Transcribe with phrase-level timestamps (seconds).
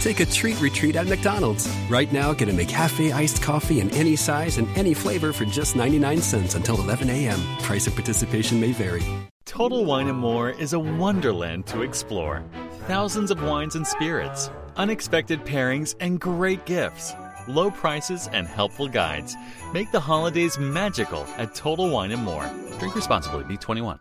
[0.00, 1.68] Take a treat retreat at McDonald's.
[1.90, 5.74] Right now, get a McCafe iced coffee in any size and any flavor for just
[5.74, 7.40] 99 cents until 11 a.m.
[7.62, 9.02] Price of participation may vary.
[9.44, 12.44] Total Wine and More is a wonderland to explore.
[12.86, 17.12] Thousands of wines and spirits, unexpected pairings, and great gifts.
[17.48, 19.34] Low prices and helpful guides
[19.72, 22.48] make the holidays magical at Total Wine and More.
[22.78, 23.98] Drink responsibly, B21.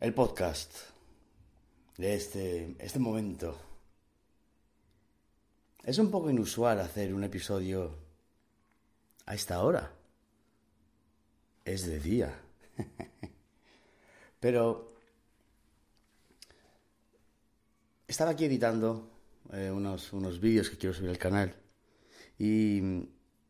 [0.00, 0.97] El podcast
[1.98, 3.58] de este, este momento.
[5.84, 7.94] Es un poco inusual hacer un episodio
[9.26, 9.92] a esta hora.
[11.64, 12.40] Es de día.
[14.40, 14.94] Pero
[18.06, 19.10] estaba aquí editando
[19.52, 21.54] eh, unos, unos vídeos que quiero subir al canal
[22.38, 23.08] y mm,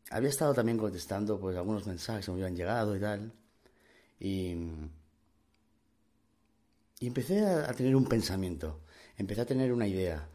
[0.09, 3.31] había estado también contestando pues algunos mensajes que me habían llegado y tal.
[4.19, 4.55] Y,
[6.99, 8.81] y empecé a, tener un pensamiento,
[9.17, 10.29] empecé a tener una idea,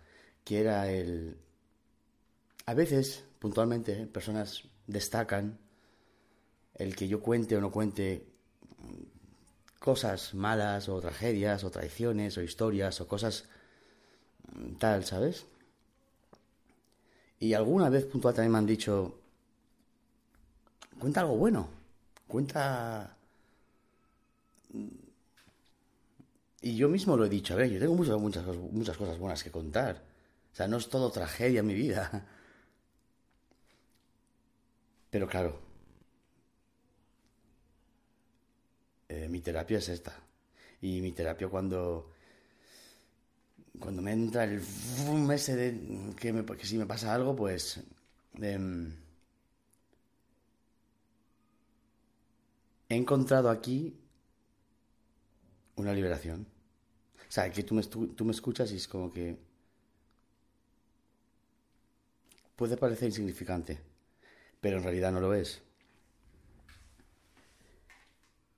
[0.45, 1.37] que era el...
[2.67, 5.59] A veces, puntualmente, personas destacan
[6.75, 8.27] el que yo cuente o no cuente
[9.79, 13.45] cosas malas o tragedias o traiciones o historias o cosas
[14.55, 15.47] mm, tal, ¿sabes?
[17.39, 19.19] Y alguna vez puntual también me han dicho,
[20.99, 21.69] cuenta algo bueno,
[22.27, 23.15] cuenta...
[26.65, 29.45] Y yo mismo lo he dicho, a ver, yo tengo muchas, muchas, muchas cosas buenas
[29.45, 30.03] que contar.
[30.51, 32.11] O sea, no es todo tragedia en mi vida.
[35.11, 35.61] Pero claro,
[39.11, 40.19] eh, mi terapia es esta.
[40.81, 42.13] Y mi terapia cuando
[43.79, 44.63] cuando me entra el
[45.05, 47.79] boom de que, me, que si me pasa algo, pues
[48.41, 48.91] em,
[52.89, 53.95] he encontrado aquí
[55.77, 56.54] una liberación.
[57.35, 57.83] O sea, que tú me,
[58.17, 59.37] tú me escuchas y es como que
[62.57, 63.79] puede parecer insignificante,
[64.61, 65.63] pero en realidad no lo es.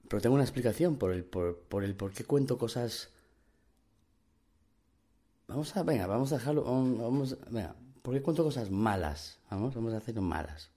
[0.09, 3.10] Pero tengo una explicación por el por, por el por qué cuento cosas.
[5.48, 6.62] Vamos a, venga, vamos a dejarlo.
[6.65, 9.38] Vamos- venga, ¿por qué cuento cosas malas?
[9.50, 10.70] Vamos, vamos a hacerlo malas.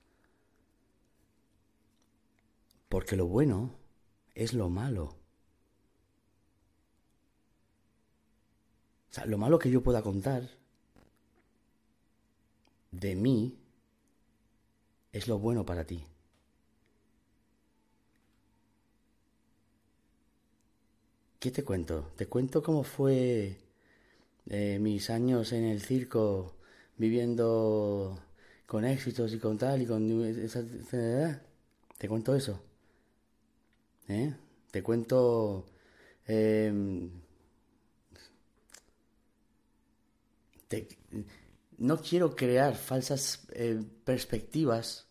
[2.89, 3.71] Porque lo bueno
[4.35, 5.15] es lo malo.
[9.09, 10.43] O sea, lo malo que yo pueda contar
[12.91, 13.57] de mí
[15.11, 16.05] es lo bueno para ti.
[21.39, 22.11] ¿Qué te cuento?
[22.17, 23.57] Te cuento cómo fue
[24.49, 26.55] eh, mis años en el circo
[26.97, 28.19] viviendo
[28.65, 30.61] con éxitos y con tal y con esa,
[31.97, 32.61] te cuento eso.
[34.09, 34.33] ¿Eh?
[34.71, 35.65] Te cuento
[36.27, 37.09] em,
[40.69, 40.87] te-
[41.79, 45.07] no quiero crear falsas eh, perspectivas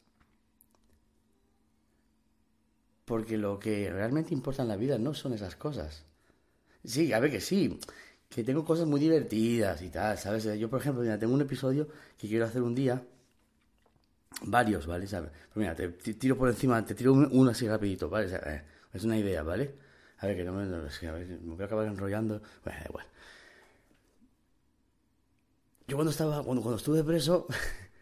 [3.04, 6.04] Porque lo que realmente importa en la vida no son esas cosas.
[6.84, 7.80] Sí, a ver que sí,
[8.28, 10.44] que tengo cosas muy divertidas y tal, ¿sabes?
[10.58, 11.88] Yo, por ejemplo, mira, tengo un episodio
[12.18, 13.02] que quiero hacer un día,
[14.42, 15.06] varios, ¿vale?
[15.08, 18.28] Pero mira, te tiro por encima, te tiro uno así rapidito, ¿vale?
[18.34, 18.62] Eh,
[18.92, 19.74] es una idea, ¿vale?
[20.18, 22.42] A ver, que no me, a ver, me voy a acabar enrollando.
[22.64, 23.06] Bueno, da igual.
[25.88, 27.46] Yo cuando estaba, cuando, cuando estuve preso,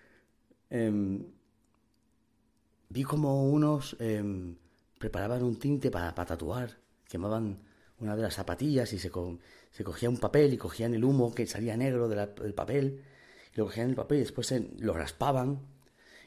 [0.70, 1.20] eh,
[2.88, 4.56] vi como unos eh,
[4.98, 6.78] preparaban un tinte para, para, tatuar,
[7.08, 7.60] quemaban
[8.00, 9.38] una de las zapatillas y se, co
[9.70, 13.04] se, cogía un papel y cogían el humo que salía negro del papel,
[13.54, 15.60] y lo cogían el papel y después se, lo raspaban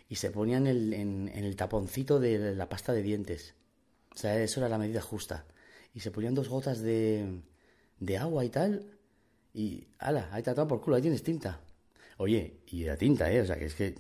[0.08, 3.54] y se ponían el, en, en, el taponcito de la pasta de dientes.
[4.16, 5.46] O sea, eso era la medida justa.
[5.94, 7.42] Y se ponían dos gotas de,
[8.00, 8.99] de agua y tal,
[9.54, 11.60] y ala, ahí te por culo, ahí tienes tinta.
[12.18, 13.42] Oye, y la tinta, ¿eh?
[13.42, 13.96] O sea, que es que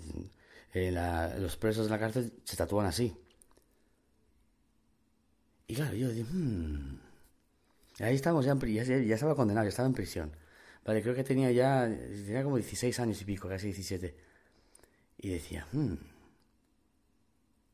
[0.74, 0.92] eh,
[1.40, 3.16] los presos en la cárcel se tatúan así.
[5.68, 7.00] Y claro, yo dije, mmm.
[8.00, 10.31] Ahí estamos, ya, ya, ya, estaba condenado, ya estaba en prisión.
[10.86, 14.16] Vale, creo que tenía ya, tenía como 16 años y pico, casi 17.
[15.19, 15.95] Y decía, mmm,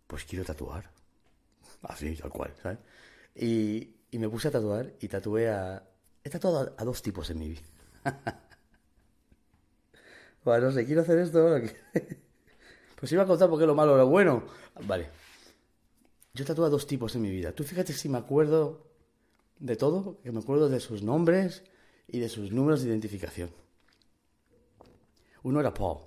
[0.07, 0.89] pues quiero tatuar.
[1.83, 2.79] Así, tal cual, ¿sabes?
[3.35, 5.83] Y, y me puse a tatuar y tatué a...
[6.25, 7.61] He tatuado a, dos tipos en mi vida.
[10.43, 11.61] bueno, no sé, quiero hacer esto ahora.
[12.95, 14.45] Pues iba a contar porque lo malo o lo bueno.
[14.87, 15.09] Vale.
[16.33, 17.51] Yo he tatuado a dos tipos en mi vida.
[17.51, 18.87] Tú fíjate si me acuerdo
[19.59, 21.63] de todo, que me acuerdo de sus nombres
[22.07, 23.51] y de sus números de identificación.
[25.43, 25.99] Uno era Paul.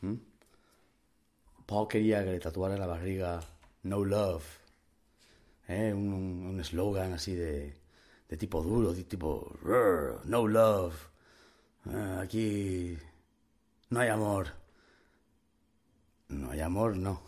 [0.00, 0.16] ¿Mm?
[1.64, 3.40] Paul quería que le tatuara en la barriga
[3.84, 4.44] No Love.
[5.68, 5.94] ¿Eh?
[5.94, 7.79] Un eslogan así de,
[8.30, 9.52] de, tipo duro, de tipo
[10.24, 10.94] No Love.
[11.86, 12.98] Eh, aquí
[13.90, 14.46] no hay amor.
[16.28, 17.22] No hay amor, no.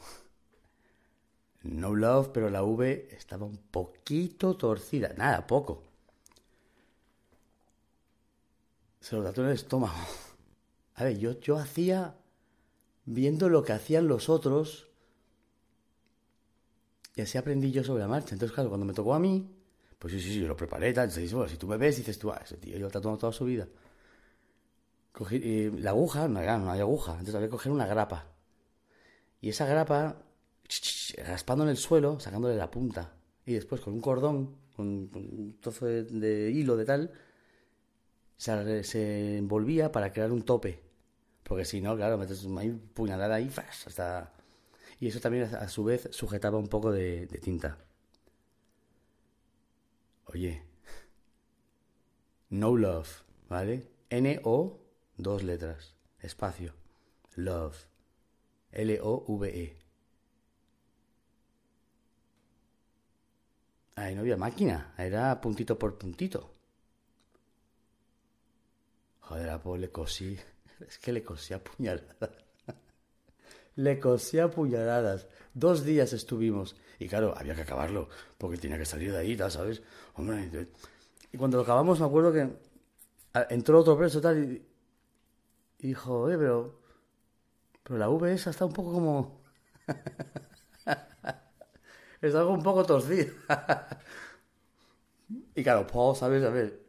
[1.62, 5.12] No love, pero la V estaba un poquito torcida.
[5.16, 5.82] Nada, poco.
[9.00, 9.94] Se lo trató en el estómago.
[10.94, 12.16] A ver, yo, yo hacía,
[13.04, 14.88] viendo lo que hacían los otros,
[17.14, 18.34] y así aprendí yo sobre la marcha.
[18.34, 19.48] Entonces, claro, cuando me tocó a mí,
[20.02, 21.04] pues sí, sí, sí, yo lo preparé, tal.
[21.04, 23.44] Entonces, bueno, si tú me ves, dices tú, ah, ese tío yo tatuado toda su
[23.44, 23.68] vida.
[25.12, 28.26] Cogí, y la aguja, no, no hay aguja, entonces había que coger una grapa.
[29.40, 30.16] Y esa grapa,
[31.24, 33.14] raspando en el suelo, sacándole la punta.
[33.46, 37.12] Y después con un cordón, con, un trozo de, hilo de tal,
[38.36, 40.80] se, envolvía para crear un tope.
[41.44, 42.62] Porque si no, claro, metes una
[42.92, 43.48] puñalada ahí,
[43.86, 44.32] hasta...
[44.98, 47.78] Y eso también a su vez sujetaba un poco de tinta.
[50.26, 50.62] Oye,
[52.50, 53.88] no love, ¿vale?
[54.10, 54.80] N-O,
[55.16, 56.74] dos letras, espacio,
[57.36, 57.76] love.
[58.72, 59.76] L-O-V-E.
[63.94, 66.50] Ahí no había máquina, era puntito por puntito.
[69.20, 70.38] Joder, a le cosí.
[70.80, 72.30] Es que le cosí a puñaladas.
[73.76, 75.28] le cosí a puñaladas.
[75.54, 76.74] Dos días estuvimos.
[77.02, 78.08] Y claro, había que acabarlo,
[78.38, 79.82] porque tenía que salir de ahí, ¿sabes?
[80.14, 80.68] Hombre,
[81.32, 82.48] y cuando lo acabamos me acuerdo que
[83.50, 84.64] entró otro preso tal y,
[85.78, 86.80] dijo, eh, pero
[87.82, 89.42] pero la V esa está un poco como...
[92.20, 93.32] está algo un poco torcida.
[95.56, 96.44] y claro, Paul, ¿sabes?
[96.44, 96.80] A ver,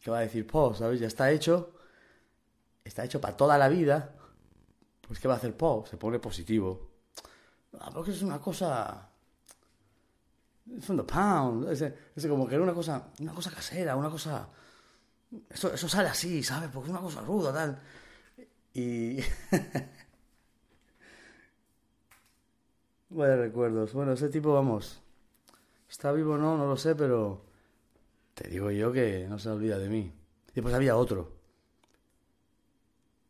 [0.00, 0.74] ¿qué va a decir Paul?
[0.74, 0.98] ¿Sabes?
[0.98, 1.74] Ya está hecho.
[2.82, 4.16] Está hecho para toda la vida.
[5.06, 5.86] Pues ¿qué va a hacer Paul?
[5.86, 6.90] Se pone positivo.
[7.78, 9.13] Ah, porque es una cosa...
[10.80, 11.68] From the pound.
[11.70, 14.48] Es, es, como que era una cosa, una cosa casera, una cosa...
[15.50, 16.70] Eso, eso sale así, ¿sabes?
[16.72, 17.80] Porque es una cosa ruda, tal.
[18.72, 19.18] Y...
[23.14, 23.92] Vaya recuerdos.
[23.92, 25.00] Bueno, ese tipo, vamos.
[25.88, 26.58] ¿Está vivo o no?
[26.58, 27.44] No lo sé, pero.
[28.34, 30.12] Te digo yo que no se olvida de mí.
[30.50, 31.32] Y después había otro.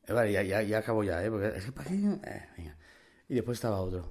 [0.07, 1.31] Eh, vale, ya, ya, ya, acabo ya, ¿eh?
[1.31, 1.91] Porque es que para.
[1.91, 2.77] Eh, venga.
[3.29, 4.11] Y después estaba otro.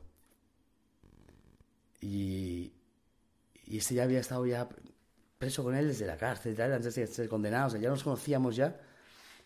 [2.01, 2.71] Y.
[3.65, 4.67] Y este ya había estado ya
[5.37, 7.67] preso con él desde la cárcel, tal, antes de ser condenado.
[7.67, 8.79] O sea, ya nos conocíamos ya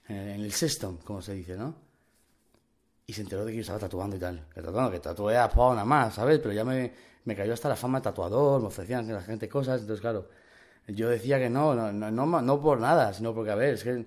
[0.08, 1.88] en el sexto, como se dice, ¿no?
[3.08, 4.46] y se enteró de que yo estaba tatuando y tal.
[4.54, 6.40] Que tatuando, que tatué a nada más, ¿sabes?
[6.40, 6.92] Pero ya me,
[7.24, 10.28] me cayó hasta la fama de tatuador, me ofrecían la gente cosas, entonces claro,
[10.88, 14.06] yo decía que no, no, no, no, por nada, sino porque, a ver, es que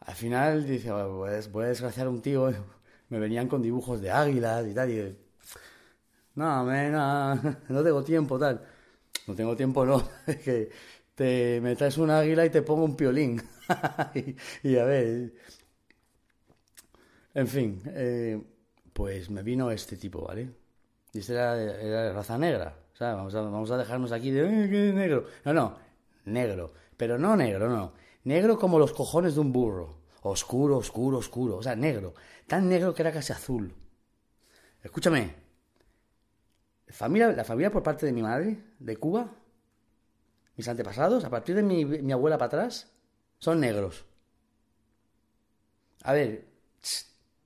[0.00, 2.52] al final dice, pues voy a desgraciar a un tío,
[3.08, 5.18] me venían con dibujos de águilas y tal, y
[6.36, 7.34] no, no,
[7.68, 8.64] no tengo tiempo, tal.
[9.26, 10.02] No tengo tiempo, no,
[10.44, 10.70] que
[11.14, 13.40] te me traes un águila y te pongo un piolín.
[14.62, 15.32] y, a ver,
[17.34, 18.40] en fin, eh,
[18.92, 20.50] pues me vino este tipo, ¿vale?
[21.12, 22.76] Y este era, era raza negra.
[22.94, 25.26] O sea, vamos a, dejarnos aquí de "Eh, negro.
[25.44, 25.76] No, no,
[26.26, 26.72] negro.
[26.96, 27.94] Pero no negro, no.
[28.24, 29.98] Negro como los cojones de un burro.
[30.22, 31.56] Oscuro, oscuro, oscuro.
[31.58, 32.14] O sea, negro.
[32.46, 33.74] Tan negro que era casi azul.
[34.82, 35.41] Escúchame.
[37.00, 39.32] La familia por parte de mi madre, de Cuba,
[40.56, 42.90] mis antepasados, a partir de mi, mi abuela para atrás,
[43.38, 44.04] son negros.
[46.04, 46.44] A ver,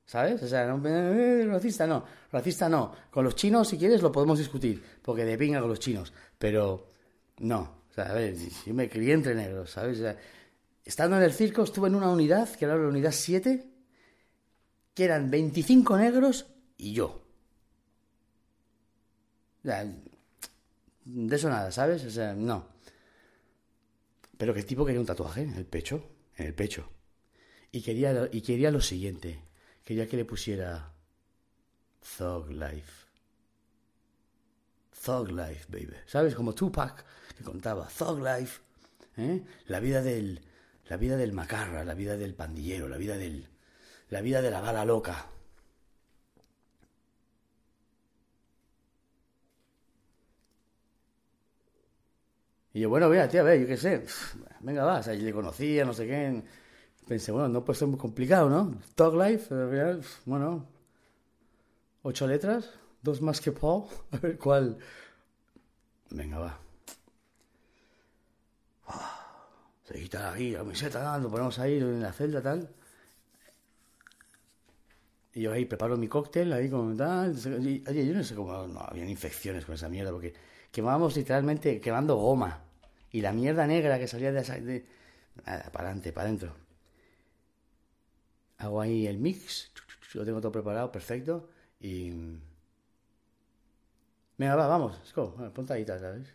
[0.07, 0.43] ¿sabes?
[0.43, 2.93] O sea, no, eh, racista no, racista no.
[3.11, 6.91] Con los chinos, si quieres, lo podemos discutir, porque de pinga con los chinos, pero
[7.39, 7.83] no.
[7.91, 8.35] O sea, a ver,
[8.67, 9.99] yo me crié entre negros, ¿sabes?
[9.99, 10.17] O sea,
[10.85, 13.69] estando en el circo, estuve en una unidad, que era la unidad 7,
[14.95, 17.26] que eran 25 negros y yo.
[19.67, 22.05] De eso nada, ¿sabes?
[22.05, 22.69] O sea, no.
[24.37, 26.91] Pero que el tipo quería un tatuaje en el pecho, en el pecho.
[27.73, 29.43] Y quería, y quería lo siguiente.
[29.85, 30.93] Quería que le pusiera
[32.17, 33.07] Thug Life.
[35.05, 35.95] Thug Life, baby.
[36.07, 36.35] ¿Sabes?
[36.35, 37.05] Como Tupac
[37.37, 38.61] que contaba Thug Life.
[39.17, 39.43] ¿eh?
[39.67, 40.41] La vida del
[40.89, 43.49] la vida del macarra, la vida del pandillero, la vida del
[44.09, 45.27] la vida de la bala loca.
[52.77, 54.05] Y yo, bueno, vea, a ver, yo qué sé.
[54.61, 56.43] Venga, va, o sea, yo le conocía, no sé qué.
[57.09, 58.75] Pensé, bueno, no puede ser muy complicado, ¿no?
[58.97, 59.55] Talk Life,
[60.27, 60.67] bueno,
[62.03, 62.71] ocho letras,
[63.03, 64.79] dos más que Paul, a ver cuál.
[66.11, 66.59] Venga, va.
[69.85, 72.69] Se quita la camiseta, lo ponemos ahí en la celda, tal.
[75.35, 77.37] Y yo ahí preparo mi cóctel, ahí con tal.
[77.65, 80.35] y- Oye, yo no sé cómo no habían infecciones con esa mierda, porque
[80.73, 82.63] quemábamos literalmente quemando goma.
[83.17, 84.59] Y la mierda negra que salía de esa.
[85.43, 86.55] Para adelante, para adentro.
[88.59, 89.73] Hago ahí el mix,
[90.13, 91.49] lo tengo todo preparado, perfecto.
[91.81, 92.11] Y.
[94.37, 95.35] Venga, va, vamos, go.
[95.55, 96.29] Ponte ahí, tal, ¿sabes?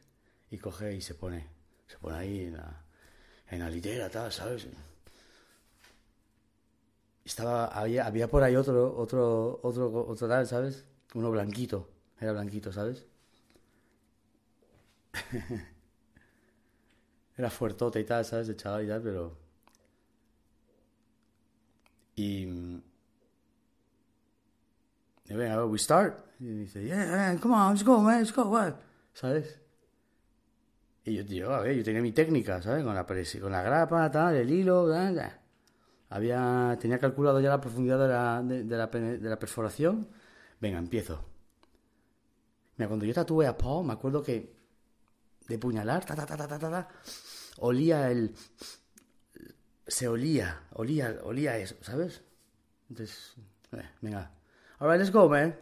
[0.50, 1.46] Y coge y se pone.
[1.86, 2.84] Se pone ahí en la,
[3.52, 4.68] en la litera, tal, ¿sabes?
[7.24, 10.84] Estaba, había, había por ahí otro, otro, otro, otro tal, ¿sabes?
[11.14, 13.06] Uno blanquito, era blanquito, ¿sabes?
[17.42, 18.46] Era fuertote y tal, ¿sabes?
[18.50, 19.36] De chaval y tal, pero...
[22.14, 22.44] Y...
[25.26, 26.24] y venga, we start.
[26.40, 28.76] Y dice, yeah, man, come on, let's go, man, let's go, what?
[29.14, 29.60] ¿Sabes?
[31.04, 32.84] Y yo, tío, a ver, yo tenía mi técnica, ¿sabes?
[32.84, 35.40] Con la, con la grapa, tal, el hilo, tal, tal.
[36.10, 40.10] Había, tenía calculado ya la profundidad de la, de, de la, de la perforación.
[40.60, 41.26] Venga, empiezo.
[42.78, 44.61] Mira, cuando yo tatué a Paul, me acuerdo que
[45.48, 46.88] de puñalar, ta, ta, ta, ta, ta, ta,
[47.58, 48.36] olía el...
[49.88, 52.22] Se olía, olía, olía eso, ¿sabes?
[52.90, 53.36] Entonces,
[53.74, 54.32] eh, venga.
[54.80, 55.56] Alright, let's go, man.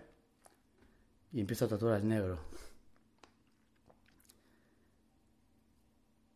[1.31, 2.39] Y empiezo a tatuar al negro.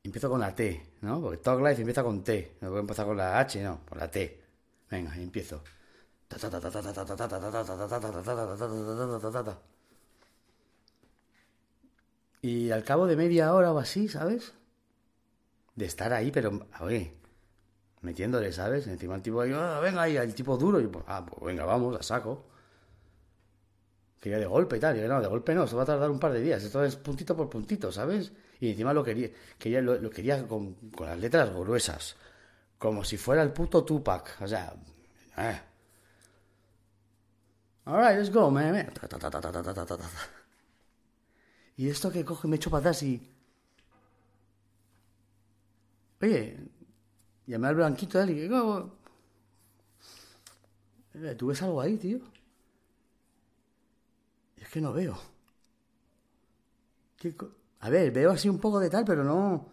[0.04, 1.22] Empiezo con la T, ¿no?
[1.22, 2.58] Porque Talk Life empieza con T.
[2.62, 4.44] No puedo empezar con la H, no, con la T.
[4.90, 5.64] Venga, empiezo.
[12.44, 14.54] Y al cabo de media hora o así, ¿sabes?
[15.76, 16.86] De estar ahí, pero, a
[18.02, 18.86] metiéndole, ¿sabes?
[18.88, 20.82] Encima el tipo ahí, "Ah, venga ahí, el tipo duro.
[20.82, 22.46] Y pues, ah, pues venga, vamos, la saco.
[24.20, 24.98] Quería de golpe y tal.
[24.98, 26.62] Y yo, no, de golpe no, esto va a tardar un par de días.
[26.62, 28.34] Esto es puntito por puntito, ¿sabes?
[28.60, 32.18] Y encima lo quería, quería, lo, lo quería con, con las letras gruesas.
[32.78, 34.38] Como si fuera el puto Tupac.
[34.42, 34.74] O sea,
[35.38, 35.62] eh.
[37.86, 38.74] Alright, let's go, man.
[38.74, 38.92] man.
[38.94, 40.10] Ta, ta, ta, ta, ta, ta, ta.
[41.78, 43.22] Y esto que coge, me echo para atrás y.
[46.22, 46.58] Oye,
[47.48, 48.50] llamé al blanquito él y.
[48.54, 48.92] "Oh,
[51.14, 52.20] eh, ¿Tú ves algo ahí, tío?
[54.58, 55.16] Es que no veo.
[57.20, 57.52] ¿Qué co-
[57.86, 59.70] A ver, veo así un poco de tal, pero no.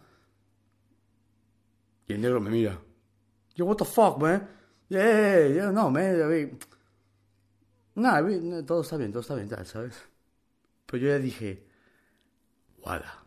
[2.07, 2.79] Y el negro me mira.
[3.55, 4.47] Yo, what the fuck, man?
[4.89, 6.59] Yeah, yeah, no, man.
[7.95, 9.95] Nada, todo está bien, todo está bien, tal, ¿sabes?
[10.87, 11.67] Pero yo ya dije,
[12.83, 13.23] wala.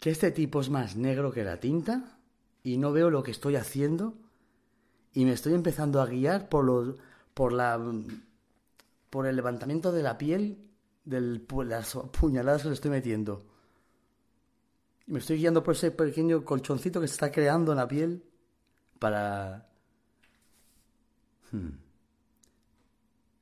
[0.00, 2.18] Que este tipo es más negro que la tinta
[2.62, 4.14] y no veo lo que estoy haciendo
[5.12, 6.96] y me estoy empezando a guiar por los,
[7.32, 7.80] por la,
[9.10, 10.70] por el levantamiento de la piel
[11.04, 13.46] de las puñaladas que le estoy metiendo.
[15.06, 18.24] Me estoy guiando por ese pequeño colchoncito que se está creando en la piel
[18.98, 19.68] para...
[21.52, 21.70] Hmm.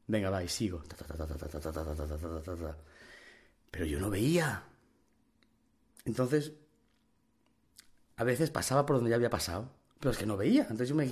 [0.06, 0.82] Venga, va, y sigo.
[3.74, 4.48] Pero yo no veía.
[6.04, 6.52] Entonces,
[8.16, 10.62] a veces pasaba por donde ya había pasado, pero es que no veía.
[10.62, 11.06] Entonces yo me...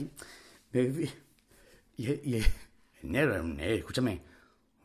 [0.73, 1.11] me-
[1.97, 2.45] y, y-
[3.03, 4.23] el negro, era un negro, escúchame,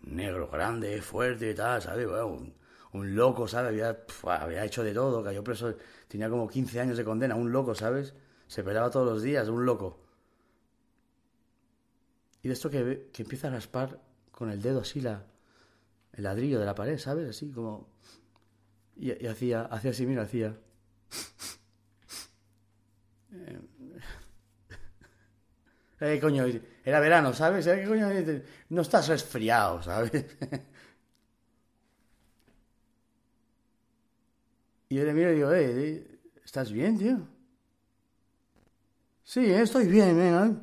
[0.05, 2.07] Un negro grande, fuerte y tal, ¿sabes?
[2.07, 2.53] un,
[2.93, 3.69] un, loco, ¿sabes?
[3.69, 3.97] Había,
[4.41, 5.75] había hecho de todo, cayó preso,
[6.07, 8.15] tenía como 15 años de condena, un loco, ¿sabes?
[8.47, 9.99] Se pelaba todos los días, un loco.
[12.41, 13.99] Y de esto que, que empieza a raspar
[14.31, 15.23] con el dedo así la,
[16.13, 17.29] el ladrillo de la pared, ¿sabes?
[17.29, 17.89] Así como...
[18.95, 20.57] Y, hacía, hacía así, mira, hacía...
[23.31, 23.59] Eh,
[26.01, 26.45] eh, coño,
[26.83, 27.67] era verano, ¿sabes?
[27.67, 28.09] Eh, coño?
[28.69, 30.11] No estás resfriado, ¿sabes?
[34.89, 37.27] y yo le miro y digo, eh, ¿estás bien, tío?
[39.23, 40.55] Sí, estoy bien, venga.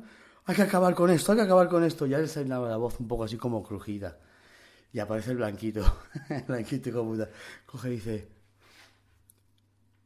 [0.45, 2.05] Hay que acabar con esto, hay que acabar con esto.
[2.07, 4.19] Ya le sale la voz un poco así como crujida.
[4.95, 7.29] Y aparece el blanquito, el blanquito como puta.
[7.65, 8.29] Coge y dice,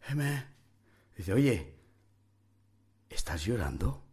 [0.07, 0.47] Eme.
[1.15, 1.75] Dice, oye,
[3.07, 4.03] ¿estás llorando?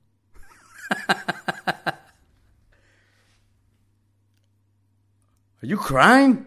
[5.62, 6.44] Are you crying?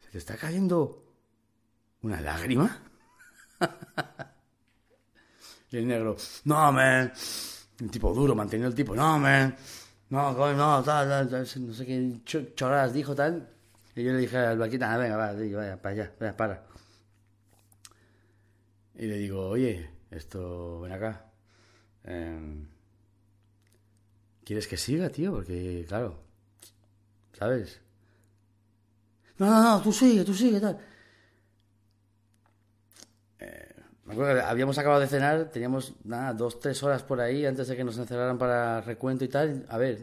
[0.00, 1.04] ¿Se te está cayendo
[2.00, 2.80] una lágrima?
[5.72, 7.12] y el negro, no, man.
[7.82, 9.54] Un tipo duro, manteniendo el tipo, no, man
[10.10, 13.48] no, no, tal, tal, no sé qué chorradas dijo, tal.
[13.94, 16.66] Y yo le dije al vaquita, ah, venga, va, vaya, para allá, venga, para.
[18.94, 21.24] Y le digo, oye, esto, ven acá.
[22.04, 22.68] Em,
[24.44, 25.32] ¿Quieres que siga, tío?
[25.32, 26.22] Porque, claro,
[27.32, 27.80] ¿sabes?
[29.38, 30.78] No, no, no, tú sigue, tú sigue, tal.
[34.06, 37.76] Me acuerdo habíamos acabado de cenar, teníamos nada, dos, tres horas por ahí antes de
[37.76, 39.66] que nos encerraran para recuento y tal.
[39.68, 39.98] A ver.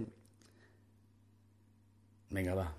[2.30, 2.74] Venga, va.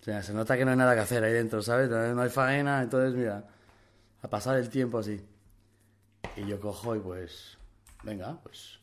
[0.00, 1.88] O sea, se nota que no hay nada que hacer ahí dentro, ¿sabes?
[1.88, 3.48] No hay faena, entonces mira,
[4.20, 5.24] a pasar el tiempo así.
[6.36, 7.56] Y yo cojo y pues.
[8.02, 8.78] Venga, pues.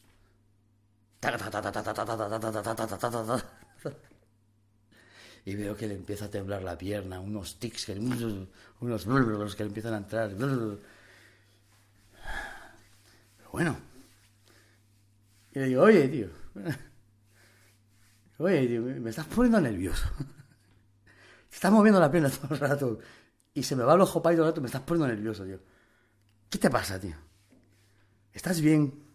[5.46, 9.68] Y veo que le empieza a temblar la pierna, unos tics, que, unos que le
[9.68, 10.32] empiezan a entrar
[13.52, 13.78] bueno.
[15.52, 16.28] Y le digo, oye, tío.
[18.38, 20.08] Oye, tío, me estás poniendo nervioso.
[21.50, 23.00] Te estás moviendo la pierna todo el rato.
[23.54, 24.62] Y se me va el ojo para todo el rato.
[24.62, 25.60] Me estás poniendo nervioso, tío.
[26.50, 27.16] ¿Qué te pasa, tío?
[28.32, 29.10] ¿Estás bien?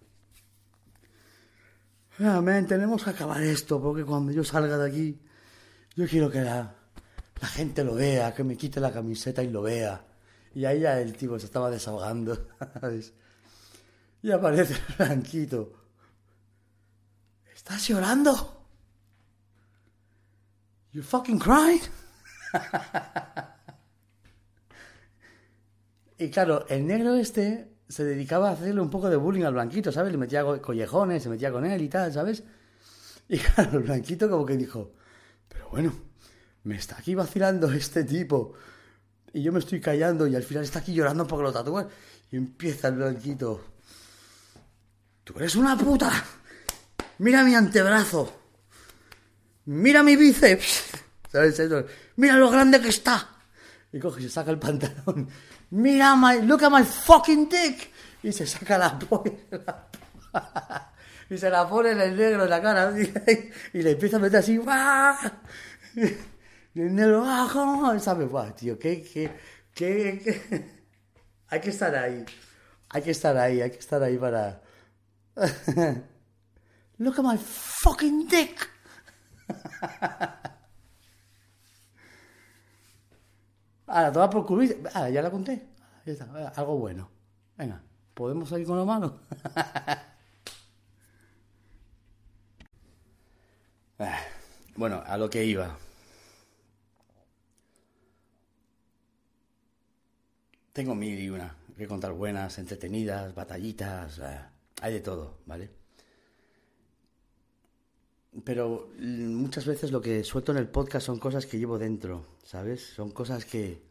[2.18, 5.20] Amén, tenemos que acabar esto, porque cuando yo salga de aquí,
[5.96, 6.74] yo quiero que la,
[7.40, 10.04] la gente lo vea, que me quite la camiseta y lo vea.
[10.54, 12.48] Y ahí ya el tipo se estaba desahogando,
[12.80, 13.14] ¿sabes?
[14.24, 15.70] Y aparece el blanquito.
[17.54, 18.32] ¿Estás llorando?
[20.92, 21.82] You fucking crying?
[26.18, 29.92] y claro, el negro este se dedicaba a hacerle un poco de bullying al blanquito,
[29.92, 30.10] ¿sabes?
[30.10, 32.44] Le metía collejones, se metía con él y tal, ¿sabes?
[33.28, 34.94] Y claro, el blanquito como que dijo,
[35.50, 35.92] pero bueno,
[36.62, 38.54] me está aquí vacilando este tipo
[39.34, 41.88] y yo me estoy callando y al final está aquí llorando porque lo tatúan.
[42.30, 43.73] Y empieza el blanquito,
[45.24, 46.12] Tú eres una puta.
[47.18, 48.42] Mira mi antebrazo.
[49.66, 50.84] Mira mi bíceps.
[51.32, 51.87] ¿Sabes eso?
[52.16, 53.28] Mira lo grande que está.
[53.92, 55.28] Y coge y se saca el pantalón.
[55.70, 57.90] Mira my, look at my fucking dick.
[58.22, 59.88] Y se saca la polla.
[61.30, 62.92] Y se la pone en el negro en la cara.
[63.72, 64.60] Y le empieza a meter así.
[66.74, 67.24] Y el negro.
[67.98, 68.54] ¿Sabes?
[68.56, 69.30] tío, ¿qué, qué,
[69.74, 70.64] qué, qué?
[71.48, 72.24] Hay que estar ahí.
[72.90, 74.60] Hay que estar ahí, hay que estar ahí para,
[76.98, 78.68] Look at my fucking dick.
[83.86, 84.82] Ahora, toda por cubrir.
[84.94, 85.66] Ah, ya la conté.
[86.06, 86.24] Ya está.
[86.56, 87.08] Algo bueno.
[87.56, 87.80] Venga,
[88.14, 89.18] ¿podemos salir con lo malo?
[93.98, 94.18] Ah,
[94.76, 95.76] bueno, a lo que iba.
[100.74, 104.20] Tengo mil y una que contar buenas, entretenidas, batallitas.
[104.20, 104.50] Ah,
[104.84, 105.70] hay de todo, ¿vale?
[108.44, 112.82] Pero muchas veces lo que suelto en el podcast son cosas que llevo dentro, ¿sabes?
[112.94, 113.82] Son cosas que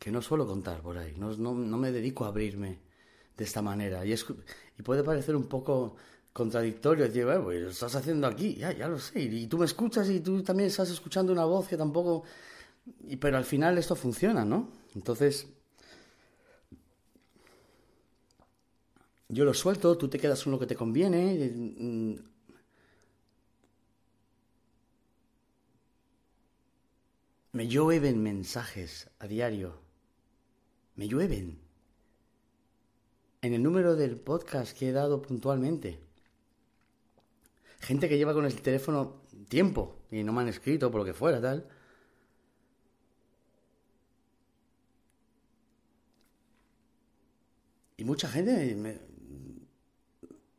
[0.00, 1.14] que no suelo contar por ahí.
[1.16, 2.80] No, no, me dedico a abrirme
[3.36, 4.04] de esta manera.
[4.04, 4.26] Y, es,
[4.76, 5.94] y puede parecer un poco
[6.32, 7.04] contradictorio.
[7.04, 9.20] Decir, bueno, pues lo estás haciendo aquí, ya, ya lo sé.
[9.20, 12.24] Y tú me escuchas y tú también estás escuchando una voz que tampoco...
[13.06, 14.72] Y, pero al final esto funciona, ¿no?
[14.96, 15.46] Entonces,
[19.32, 21.32] Yo lo suelto, tú te quedas con lo que te conviene.
[21.32, 22.14] Eh, mm.
[27.52, 29.80] Me llueven mensajes a diario.
[30.96, 31.58] Me llueven.
[33.40, 35.98] En el número del podcast que he dado puntualmente.
[37.80, 41.14] gente que lleva con el teléfono tiempo y no me han escrito por lo que
[41.14, 41.66] fuera, tal.
[47.96, 49.11] Y mucha gente me,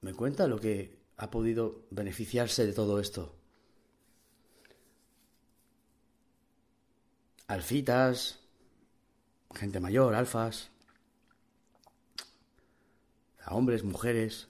[0.03, 3.33] me cuenta lo que ha podido beneficiarse de todo esto.
[7.47, 8.39] Alfitas,
[9.55, 10.71] gente mayor, alfas,
[13.43, 14.49] a hombres, mujeres.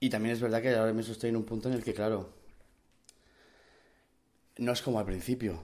[0.00, 2.32] Y también es verdad que ahora mismo estoy en un punto en el que, claro,
[4.56, 5.62] no es como al principio.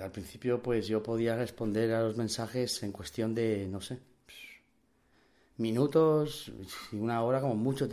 [0.00, 3.98] Al principio, pues yo podía responder a los mensajes en cuestión de, no sé,
[5.58, 6.52] minutos,
[6.92, 7.88] una hora como mucho.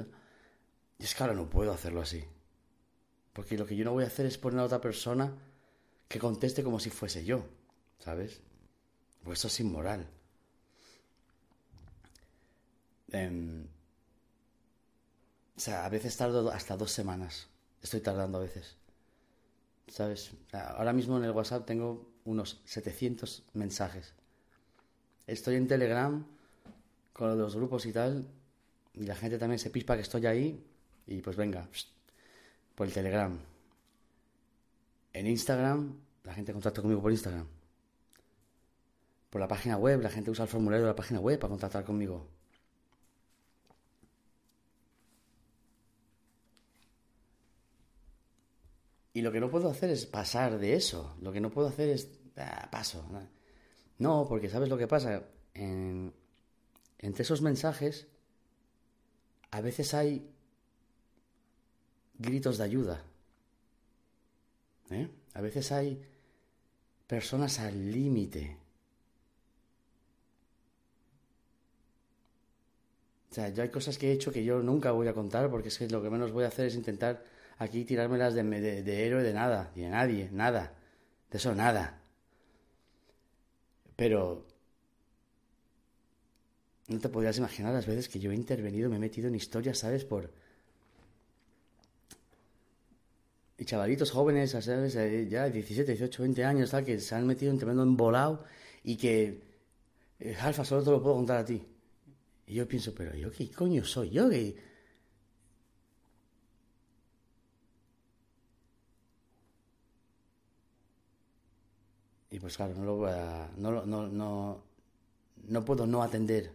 [0.97, 2.23] Y es que ahora no puedo hacerlo así.
[3.33, 5.35] Porque lo que yo no voy a hacer es poner a otra persona
[6.07, 7.45] que conteste como si fuese yo,
[7.99, 8.41] ¿sabes?
[9.23, 10.07] Pues eso es inmoral.
[13.11, 13.67] Em,
[15.55, 17.47] o sea, a veces tardo hasta dos semanas.
[17.81, 18.77] Estoy tardando a veces.
[19.87, 20.31] ¿Sabes?
[20.51, 24.13] Ahora mismo en el WhatsApp tengo unos 700 mensajes.
[25.27, 26.25] Estoy en Telegram
[27.15, 28.27] con los grupos y tal.
[28.93, 30.61] Y la gente también se pispa que estoy ahí.
[31.07, 31.67] Y pues venga,
[32.75, 33.39] por el Telegram.
[35.13, 37.47] En Instagram, la gente contacta conmigo por Instagram.
[39.29, 41.85] Por la página web, la gente usa el formulario de la página web para contactar
[41.85, 42.27] conmigo.
[49.13, 51.15] Y lo que no puedo hacer es pasar de eso.
[51.21, 53.05] Lo que no puedo hacer es ah, paso.
[53.99, 55.23] No, porque ¿sabes lo que pasa?
[56.99, 58.07] Entre esos mensajes
[59.51, 60.29] a veces hay
[62.17, 63.03] gritos de ayuda.
[64.89, 65.09] ¿Eh?
[65.33, 66.01] A veces hay
[67.07, 68.57] personas al límite.
[73.31, 75.67] O sea, yo hay cosas que he hecho que yo nunca voy a contar porque
[75.67, 77.23] es que lo que menos voy a hacer es intentar
[77.57, 80.73] aquí tirármelas de, de, de héroe de nada, y de nadie, nada.
[81.31, 82.01] De eso nada.
[83.95, 84.45] Pero
[86.87, 89.79] no te podrías imaginar las veces que yo he intervenido, me he metido en historias,
[89.79, 90.05] ¿sabes?
[90.05, 90.31] Por...
[93.57, 94.95] Y chavalitos jóvenes, ¿sabes?
[94.95, 98.43] Eh, ya 17, 18, 20 años, tal, que se han metido en tremendo embolado
[98.83, 99.41] y que...
[100.19, 101.61] Eh, Alfa, solo te lo puedo contar a ti.
[102.47, 104.55] Y yo pienso, pero yo qué coño soy yo que
[112.35, 114.61] Y pues claro, no lo voy a, no, no, no,
[115.47, 116.51] no puedo no atender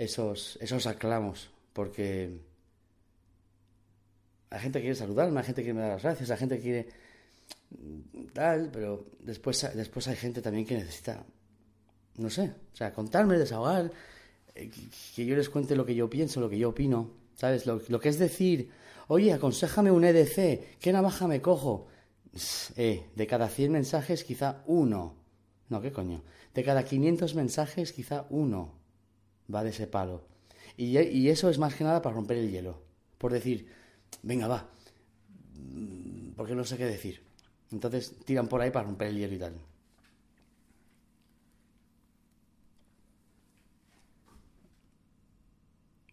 [0.00, 2.40] esos, esos aclamos, porque
[4.50, 6.88] la gente quiere saludarme, la gente quiere me dar las gracias, la gente quiere
[8.32, 11.22] tal, pero después, después hay gente también que necesita,
[12.16, 13.92] no sé, o sea, contarme, desahogar,
[14.54, 14.70] eh,
[15.14, 17.66] que yo les cuente lo que yo pienso, lo que yo opino, ¿sabes?
[17.66, 18.70] Lo, que es decir,
[19.08, 21.88] oye, aconsejame un EDC, ¿qué navaja me cojo?
[22.76, 25.16] Eh, de cada 100 mensajes, quizá uno.
[25.68, 26.22] No, ¿qué coño?
[26.54, 28.79] De cada 500 mensajes, quizá uno
[29.54, 30.24] va de ese palo.
[30.76, 32.82] Y, eso es más que nada para romper el hielo.
[33.18, 33.68] Por decir,
[34.22, 34.68] venga, va.
[35.54, 37.22] Mm, porque no sé qué decir.
[37.70, 39.54] Entonces tiran por ahí para romper el hielo y tal.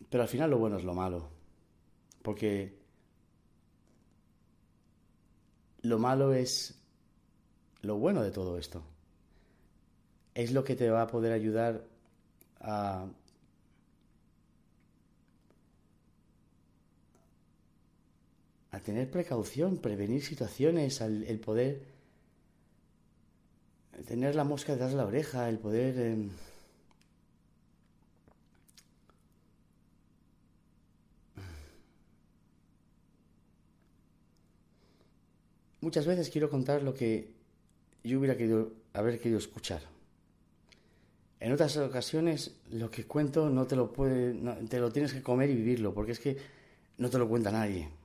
[0.10, 1.30] Pero al final lo bueno es lo malo.
[2.22, 2.78] Porque
[5.82, 6.78] lo malo es
[7.82, 8.84] lo bueno de todo esto.
[10.34, 11.86] Es lo que te va a poder ayudar
[12.60, 13.08] a
[18.78, 21.82] a tener precaución, prevenir situaciones, el poder
[24.06, 26.30] tener la mosca detrás de la oreja, el poder em,
[35.82, 37.32] muchas veces quiero contar lo que
[38.04, 39.82] yo hubiera querido haber querido escuchar.
[41.40, 44.34] En otras ocasiones lo que cuento no te lo puede,
[44.70, 46.38] te lo tienes que comer y vivirlo, porque es que
[46.98, 47.97] no te lo cuenta nadie.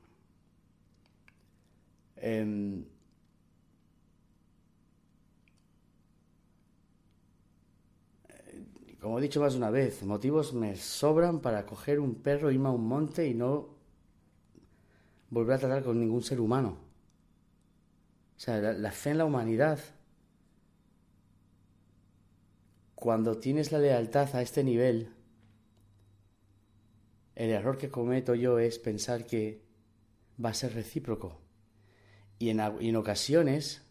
[9.02, 12.68] Como he dicho más de una vez, motivos me sobran para coger un perro, irme
[12.68, 13.70] a un monte y no
[15.28, 16.78] volver a tratar con ningún ser humano.
[18.36, 19.80] O sea, la, fe en la humanidad.
[22.94, 25.12] Cuando tienes la lealtad a este nivel,
[27.34, 29.64] el error que cometo yo es pensar que
[30.42, 31.41] va a ser recíproco.
[32.42, 33.82] Y en, en, ocasiones,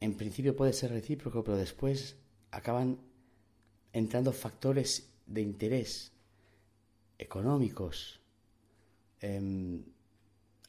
[0.00, 2.16] en principio puede ser recíproco, pero después
[2.50, 2.98] acaban
[3.92, 6.12] entrando factores de interés
[7.18, 8.20] económicos,
[9.20, 9.84] em,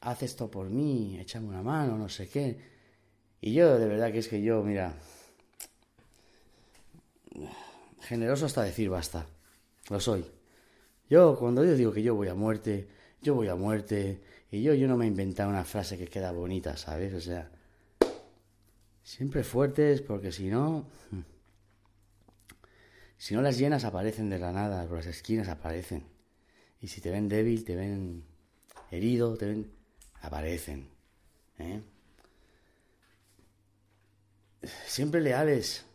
[0.01, 2.57] haz esto por mí, échame una mano, no sé qué.
[3.39, 4.93] Y yo, de verdad que es que yo, mira,
[8.01, 9.25] generoso hasta decir basta,
[9.89, 10.25] lo soy.
[11.09, 12.89] Yo, cuando yo digo que yo voy a muerte,
[13.21, 16.31] yo voy a muerte, y yo, yo no me he inventado una frase que queda
[16.31, 17.13] bonita, ¿sabes?
[17.13, 17.51] O sea,
[19.03, 21.19] siempre fuertes, porque si no, hmm,
[23.17, 26.03] si no las llenas aparecen de la nada, las esquinas aparecen.
[26.81, 28.23] Y si te ven débil, te ven
[28.89, 29.71] herido, te ven
[30.21, 30.89] aparecen.
[31.59, 31.81] ¿eh?
[34.87, 35.85] Siempre leales,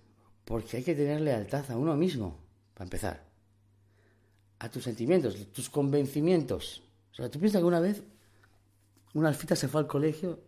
[0.45, 2.39] porque hay que tener lealtad a uno mismo,
[2.75, 3.25] para empezar.
[4.61, 6.83] A tus sentimientos, tus convencimientos.
[7.13, 8.03] O sea, tú piensas que una vez
[9.15, 10.41] una alfita se fue al colegio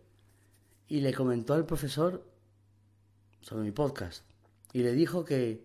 [0.87, 2.23] y le comentó al profesor
[3.41, 4.23] sobre mi podcast.
[4.73, 5.63] Y le dijo que,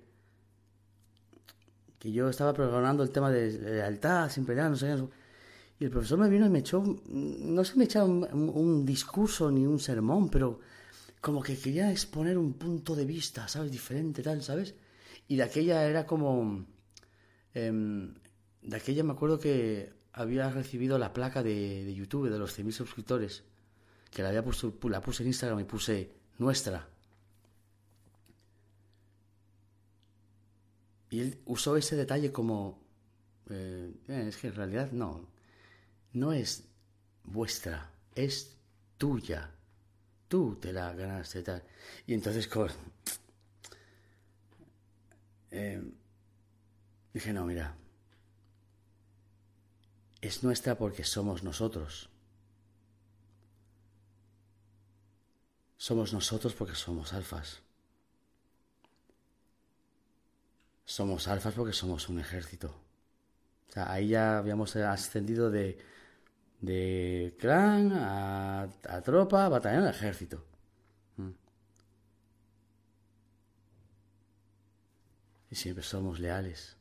[1.98, 5.22] que yo estaba programando el tema de lealtad, siempre no sé qué.
[5.80, 9.66] Y el profesor me vino y me echó, no sé, me echó un, discurso ni
[9.66, 10.60] un sermón, pero
[11.20, 13.72] como que quería exponer un punto de vista, ¿sabes?
[13.72, 14.76] Diferente, tal, ¿sabes?
[15.26, 16.66] Y de aquella era como...
[17.54, 18.14] Em,
[18.62, 23.44] de aquella me acuerdo que había recibido la placa de, YouTube de los 100.000 suscriptores,
[24.11, 26.88] que la, había puesto, la puse en Instagram y puse nuestra.
[31.11, 32.81] Y él usó ese detalle como...
[33.51, 35.29] Eh, eh, es que en realidad no,
[36.12, 36.64] no es
[37.25, 38.57] vuestra, es
[38.96, 39.51] tuya.
[40.29, 41.62] Tú te la ganaste tal.
[42.07, 42.48] Y entonces
[45.51, 45.83] eh,
[47.12, 47.77] dije, no, mira,
[50.22, 52.08] es nuestra porque somos nosotros.
[55.76, 57.61] Somos nosotros porque somos alfas.
[60.87, 62.74] Somos alfas porque somos un ejército.
[63.68, 65.78] O sea, ahí ya habíamos ascendido de
[66.62, 68.68] de clan a,
[69.04, 70.44] tropa, a batallón, a ejército.
[71.16, 71.30] Mm.
[75.50, 76.76] Y siempre somos leales.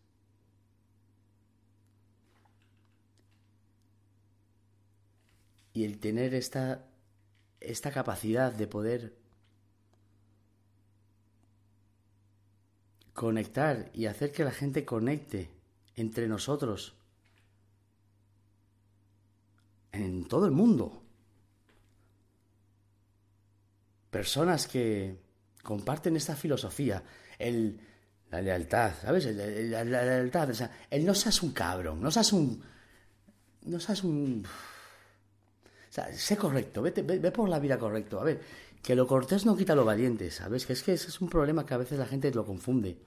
[5.73, 6.85] Y el tener esta,
[7.59, 9.15] esta capacidad de poder
[13.13, 15.49] conectar y hacer que la gente conecte
[15.95, 16.95] entre nosotros
[19.91, 21.03] en todo el mundo.
[24.09, 25.17] Personas que
[25.63, 27.03] comparten esta filosofía,
[27.37, 27.79] el,
[28.29, 29.25] la lealtad, ¿sabes?
[29.35, 32.61] la, lealtad, o sea, el no seas un cabrón, no seas un...
[33.63, 34.43] No seas un...
[35.91, 38.17] O sea, sé correcto, ve, ve, por la vida correcto.
[38.21, 38.39] A ver,
[38.81, 40.65] que lo cortés no quita lo valiente, ¿sabes?
[40.65, 42.97] Que es que ese es un problema que a veces la gente lo confunde.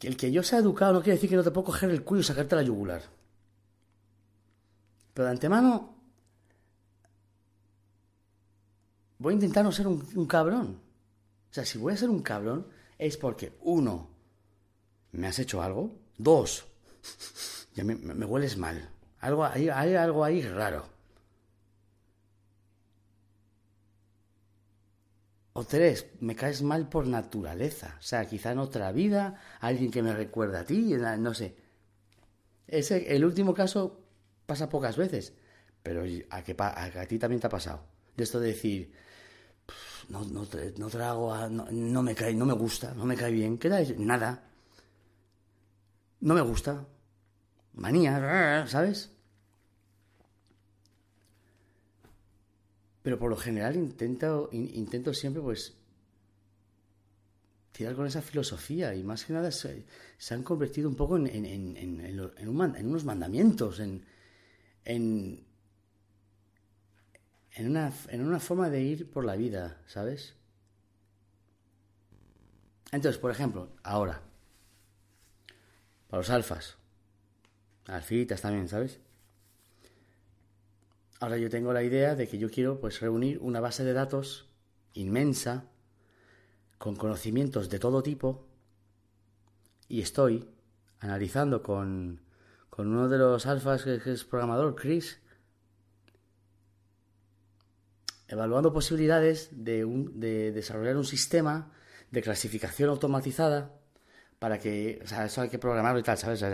[0.00, 2.02] Que el que yo sea educado no quiere decir que no te puedo coger el
[2.02, 3.02] cuello y sacarte la yugular.
[5.14, 5.94] Pero de antemano
[9.18, 10.80] voy a intentar no ser un, cabrón.
[11.50, 12.66] O sea, si voy a ser un cabrón
[12.98, 14.10] es porque, uno,
[15.12, 16.00] me has hecho algo.
[16.18, 16.66] Dos,
[17.76, 18.90] ya me, hueles mal.
[19.20, 20.96] Algo, hay, hay algo ahí raro.
[25.58, 27.96] O tres, me caes mal por naturaleza.
[27.98, 31.56] O sea, quizá en otra vida, alguien que me recuerda a ti, no sé.
[32.66, 34.00] Ese, el último caso
[34.44, 35.32] pasa pocas veces,
[35.82, 37.80] pero a, que, a, ti también te ha pasado.
[38.14, 38.92] De esto de decir,
[40.10, 43.70] no, no, no trago, no, me cae, no me gusta, no me cae bien, ¿qué
[43.70, 43.80] da?
[43.96, 44.42] Nada.
[46.20, 46.86] No me gusta.
[47.76, 49.10] Manía, ¿sabes?
[53.02, 55.74] Pero por lo general intento, intento siempre pues
[57.70, 59.84] tirar con esa filosofía y más que nada se,
[60.30, 62.48] han convertido un poco en, en, en, en
[62.88, 64.02] unos mandamientos, en,
[64.84, 65.44] en,
[67.52, 70.34] en, una, en una forma de ir por la vida, ¿sabes?
[72.90, 74.22] Entonces, por ejemplo, ahora,
[76.08, 76.78] para los alfas,
[77.86, 79.00] alfitas también, ¿sabes?
[81.20, 84.48] Ahora yo tengo la idea de que yo quiero pues reunir una base de datos
[84.92, 85.64] inmensa
[86.78, 88.46] con conocimientos de todo tipo
[89.88, 90.48] y estoy
[91.00, 92.20] analizando con
[92.76, 95.18] con uno de los alfas que, es programador, Chris,
[98.28, 101.72] evaluando posibilidades de, desarrollar un sistema
[102.10, 103.72] de clasificación automatizada
[104.38, 106.44] para que, o sea, eso hay que programarlo y tal, ¿sabes?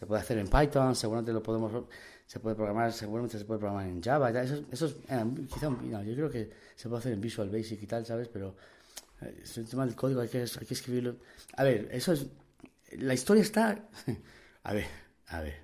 [0.00, 1.84] Se puede hacer en Python, seguramente lo podemos,
[2.26, 6.02] se puede programar, seguramente se puede programar en Java, eso, eso es, eh, quizá, no,
[6.02, 8.28] yo creo que se puede hacer en Visual Basic y tal, ¿sabes?
[8.28, 8.56] Pero
[9.20, 11.16] el tema del código hay que, hay que escribirlo.
[11.56, 12.24] A ver, eso es.
[12.92, 13.90] La historia está.
[14.62, 14.86] A ver,
[15.28, 15.58] a ver.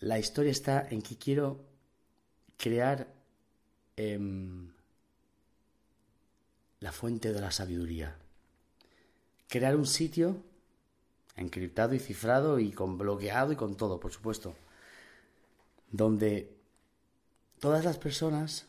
[0.00, 1.64] La historia está en que quiero
[2.58, 3.08] crear
[3.96, 4.70] em,
[6.80, 8.16] la fuente de la sabiduría.
[9.48, 10.42] Crear un sitio
[11.36, 14.54] encriptado y cifrado y con bloqueado y con todo, por supuesto,
[15.90, 16.56] donde
[17.60, 18.66] todas las personas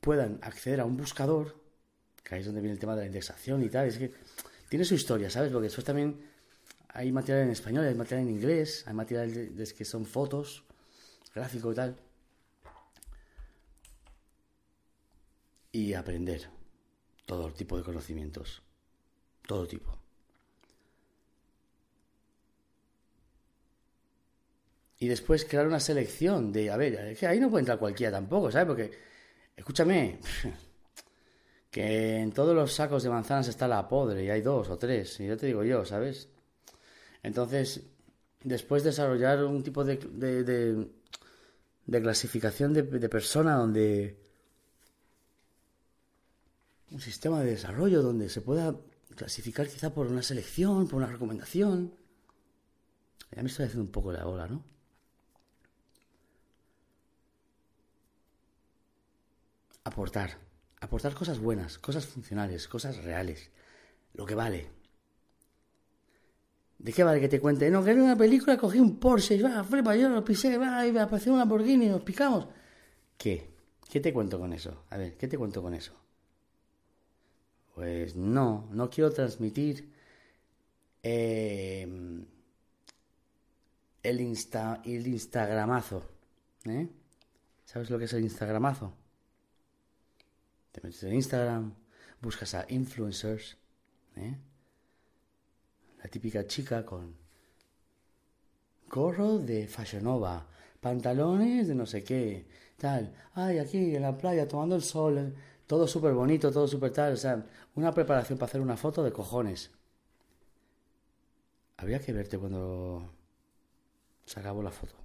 [0.00, 1.56] puedan acceder a un buscador,
[2.22, 4.12] que ahí es donde viene el tema de la indexación y tal, es que
[4.68, 5.52] tiene su historia, ¿sabes?
[5.52, 6.20] Porque después también
[6.88, 10.64] hay material en español, hay material en inglés, hay material de, que son fotos,
[11.34, 11.96] gráfico y tal.
[15.72, 16.48] Y aprender
[17.26, 18.62] todo tipo de conocimientos,
[19.46, 20.03] todo tipo.
[24.98, 28.12] Y después crear una selección de, a ver, es que ahí no puede entrar cualquiera
[28.12, 28.66] tampoco, ¿sabes?
[28.66, 28.90] Porque,
[29.56, 30.20] escúchame,
[31.70, 35.18] que en todos los sacos de manzanas está la podre y hay dos o tres,
[35.20, 36.28] y yo te digo yo, ¿sabes?
[37.22, 37.82] Entonces,
[38.44, 40.44] después desarrollar un tipo de, de,
[41.86, 44.22] de, clasificación de, persona donde
[46.90, 48.76] un sistema de desarrollo donde se pueda
[49.16, 51.94] clasificar quizá por una selección, por una recomendación.
[53.34, 54.73] Ya me estoy haciendo un poco la ola, ¿no?
[59.84, 60.38] Aportar.
[60.80, 63.50] Aportar cosas buenas, cosas funcionales, cosas reales.
[64.14, 64.70] Lo que vale.
[66.78, 67.70] ¿De qué vale que te cuente?
[67.70, 70.86] No, que en una película cogí un Porsche y va, flipa, yo lo pisé, va,
[70.86, 72.46] y me apareció un Lamborghini y nos picamos.
[73.16, 73.54] ¿Qué?
[73.90, 74.84] ¿Qué te cuento con eso?
[74.90, 75.94] A ver, ¿qué te cuento con eso?
[77.74, 79.92] Pues no, no quiero transmitir
[81.02, 81.86] eh,
[84.02, 86.04] el, insta, el Instagramazo.
[86.66, 86.88] ¿eh?
[87.64, 88.94] ¿Sabes lo que es el Instagramazo?
[90.74, 91.72] Te metes en Instagram,
[92.20, 93.56] buscas a influencers,
[94.16, 94.36] ¿eh?
[96.02, 97.14] la típica chica con
[98.88, 100.48] gorro de Fashion Nova,
[100.80, 105.36] pantalones de no sé qué, tal, ay, aquí en la playa tomando el sol,
[105.68, 109.12] todo súper bonito, todo súper tal, o sea, una preparación para hacer una foto de
[109.12, 109.70] cojones.
[111.76, 113.12] Habría que verte cuando
[114.26, 114.96] se acabó la foto.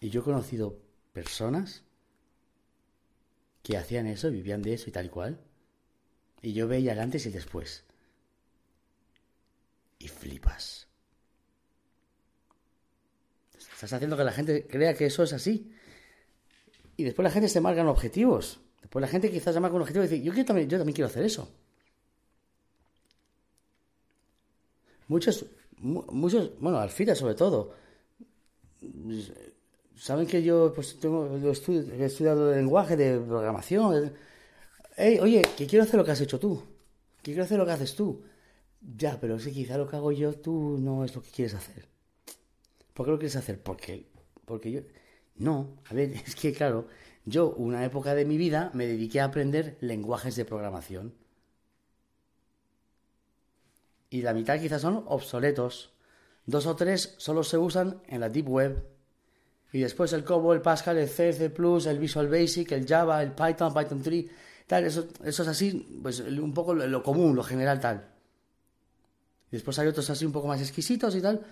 [0.00, 0.82] Y yo he conocido
[1.14, 1.82] personas
[3.62, 5.40] que hacían eso, vivían de eso y tal cual.
[6.42, 7.84] Y yo veía el antes y el después.
[9.98, 10.86] Y flipas.
[13.56, 15.72] Estás haciendo que la gente crea que eso es así.
[16.98, 18.60] Y después la gente se marcan objetivos.
[18.82, 21.08] Después la gente quizás se marca un objetivo y dice, yo, también, yo también quiero
[21.08, 21.50] hacer eso.
[25.08, 25.46] Muchos,
[25.78, 27.74] muchos, bueno, Alfira sobre todo,
[29.96, 34.12] saben que yo pues tengo he estudiado lenguaje de programación
[34.98, 36.62] oye que quiero hacer lo que has hecho tú
[37.22, 38.22] que quiero hacer lo que haces tú
[38.80, 41.88] ya pero si quizá lo que hago yo tú no es lo que quieres hacer.
[42.92, 43.62] ¿por qué lo quieres hacer?
[43.62, 44.06] porque
[44.44, 44.80] porque yo
[45.36, 46.86] no a ver es que claro
[47.26, 51.14] yo una época de mi vida me dediqué a aprender lenguajes de programación.
[54.10, 55.92] Y la mitad quizás son obsoletos.
[56.46, 58.86] Dos o tres solo se usan en la deep web
[59.74, 63.32] y después el COBOL, el Pascal, el C, C+, el Visual Basic, el Java, el
[63.32, 64.24] Python, Python 3,
[64.68, 68.08] tal, eso, eso es así, pues un poco lo, común, lo general tal.
[69.48, 71.44] Y después hay otros así un poco más exquisitos y tal.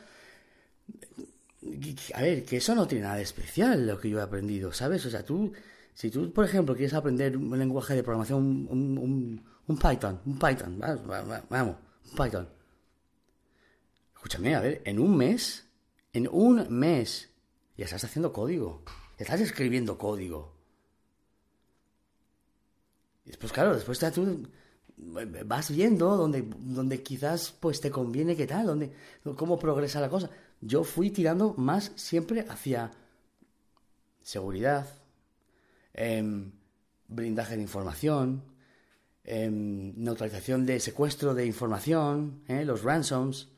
[2.14, 5.04] A ver, que eso no tiene nada especial lo que yo he aprendido, ¿sabes?
[5.04, 5.52] O sea, tú,
[5.92, 8.38] si tú, por ejemplo, quieres aprender un lenguaje de programación,
[8.70, 10.78] un, un, un Python, un Python,
[11.50, 11.76] vamos,
[12.08, 12.48] un Python.
[14.14, 15.66] Escúchame, a ver, en un mes,
[16.12, 17.31] en un mes,
[17.82, 18.82] ya estás haciendo código.
[19.18, 20.52] Estás escribiendo código.
[23.24, 24.46] Y después, claro, después tú
[24.96, 28.92] vas viendo donde, donde quizás pues te conviene qué tal, donde,
[29.36, 30.30] cómo progresa la cosa.
[30.60, 32.92] Yo fui tirando más siempre hacia
[34.22, 34.86] seguridad,
[35.92, 36.52] em,
[37.08, 38.44] blindaje de información,
[39.24, 42.64] em, neutralización de secuestro de información, ¿eh?
[42.64, 43.48] los ransoms,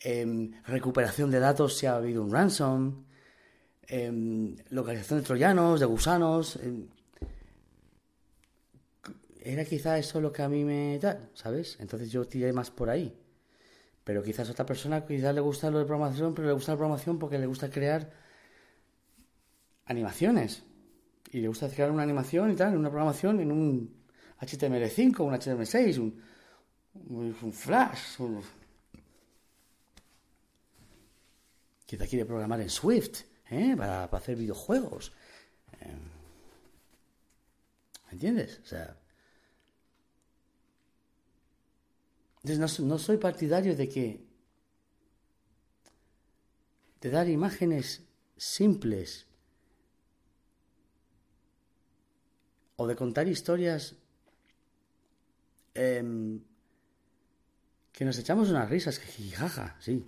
[0.00, 3.04] em, recuperación de datos si ha habido un ransom,
[3.90, 6.56] Em, localización de troyanos, de gusanos.
[6.56, 6.88] Em,
[9.40, 11.78] era quizá eso lo que a mí me da, ¿sabes?
[11.80, 13.16] Entonces yo tiré más por ahí.
[14.04, 17.18] Pero quizás otra persona quizás le gusta lo de programación, pero le gusta la programación
[17.18, 18.12] porque le gusta crear
[19.86, 20.64] animaciones.
[21.32, 23.94] Y le gusta crear una animación y tal, una programación en un
[24.40, 28.20] HTML5, un HTML6, un, un Flash.
[28.20, 28.42] Un...
[31.86, 33.74] Quizá quiere programar en Swift ¿eh?
[33.76, 35.12] para, hacer videojuegos.
[35.80, 35.96] Eh,
[38.06, 38.60] ¿Me entiendes?
[38.62, 38.96] O sea...
[42.42, 44.24] Entonces no, no soy partidario de que...
[47.00, 48.02] de dar imágenes
[48.36, 49.26] simples
[52.76, 53.96] o de contar historias
[55.74, 56.40] em,
[57.92, 60.06] que nos echamos unas risas, que jijaja, sí.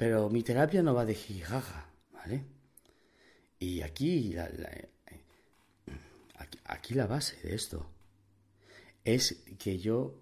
[0.00, 1.84] Pero mi terapia no va de jijaja,
[2.14, 2.42] ¿vale?
[3.58, 4.48] Y aquí la,
[6.36, 7.86] aquí, aquí la base de esto
[9.04, 10.14] es que yo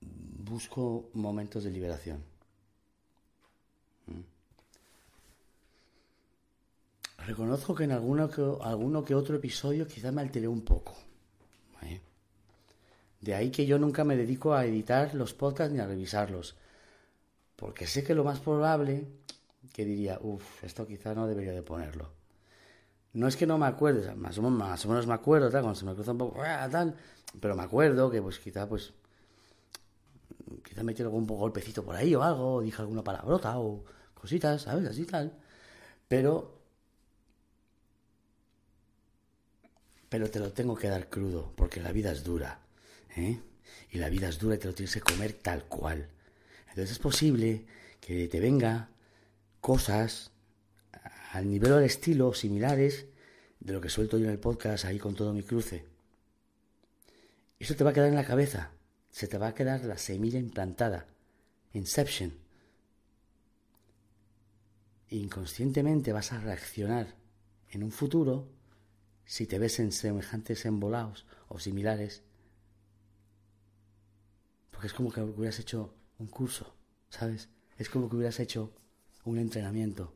[0.00, 2.24] busco momentos de liberación.
[7.18, 10.96] Reconozco que en alguno que, alguno que otro episodio quizá me alteré un poco.
[13.20, 16.56] De ahí que yo nunca me dedico a editar los podcasts ni a revisarlos.
[17.56, 19.06] Porque sé que lo más probable
[19.72, 22.10] que diría, uff, esto quizá no debería de ponerlo.
[23.12, 25.94] No es que no me acuerde, más, o menos, me acuerdo, tal, cuando se me
[25.94, 26.96] cruza un poco, tal,
[27.40, 28.92] pero me acuerdo que pues quizá pues
[30.64, 33.84] quizá metí algún golpecito por ahí o algo, o dije alguna palabrota o
[34.14, 34.86] cositas, ¿sabes?
[34.88, 35.32] Así tal.
[36.08, 36.54] Pero
[40.14, 42.60] pero te lo tengo que dar crudo, porque la vida es dura.
[43.16, 43.40] ¿eh?
[43.90, 46.08] Y la vida es dura y te lo tienes que comer tal cual.
[46.74, 47.66] Entonces es posible
[48.00, 48.90] que te venga
[49.60, 50.32] cosas
[51.30, 53.06] al nivel o al estilo similares
[53.60, 55.84] de lo que suelto yo en el podcast ahí con todo mi cruce.
[57.60, 58.72] Eso te va a quedar en la cabeza.
[59.08, 61.06] Se te va a quedar la semilla implantada.
[61.74, 62.34] Inception.
[65.10, 67.14] Inconscientemente vas a reaccionar
[67.70, 68.48] en un futuro
[69.24, 72.24] si te ves en semejantes embolados o similares,
[74.72, 76.74] porque es como que hubieras hecho un curso,
[77.10, 77.48] ¿sabes?
[77.78, 78.72] Es como que hubieras hecho
[79.24, 80.12] un entrenamiento.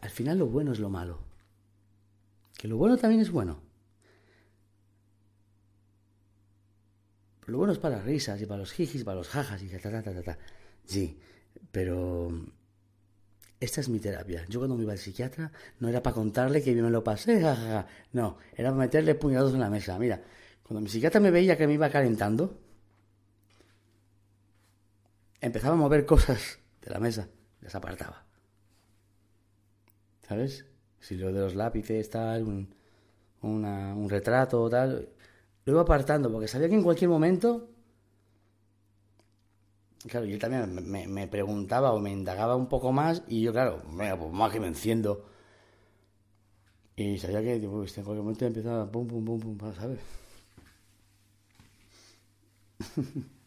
[0.00, 1.18] al final lo bueno es lo malo.
[2.56, 3.60] Que lo bueno también es bueno.
[7.46, 9.78] Lo bueno es para las risas y para los jijis, para los jajas y ta
[9.78, 10.38] ta ta ta ta.
[10.84, 11.18] Sí,
[11.70, 12.30] pero
[13.64, 14.44] esta es mi terapia.
[14.48, 17.40] Yo cuando me iba al psiquiatra no era para contarle que yo me lo pasé,
[18.12, 19.98] no, era para meterle puñados en la mesa.
[19.98, 20.20] Mira,
[20.64, 22.58] cuando mi psiquiatra me veía que me iba calentando,
[25.40, 27.28] empezaba a mover cosas de la mesa,
[27.60, 28.24] las apartaba.
[30.26, 30.66] ¿Sabes?
[30.98, 32.74] Si lo de los lápices, tal, un,
[33.42, 35.08] un retrato, tal,
[35.64, 37.71] lo iba apartando porque sabía que en cualquier momento
[40.08, 40.74] Claro, yo también
[41.12, 44.60] me, preguntaba o me indagaba un poco más y yo, claro, venga, pues más que
[44.60, 45.24] me enciendo.
[46.96, 50.00] Y sabía que pues, en cualquier momento empezaba pum, pum, pum, pum, ¿sabes?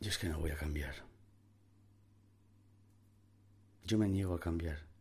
[0.00, 0.94] Yo es que no voy a cambiar.
[3.86, 4.93] Yo me niego a cambiar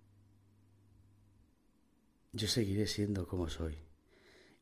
[2.34, 3.78] yo seguiré siendo como soy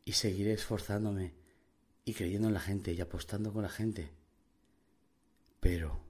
[0.04, 1.34] y seguiré esforzándome
[2.04, 4.12] y creyendo en la gente y apostando con la gente.
[5.62, 6.04] Pero,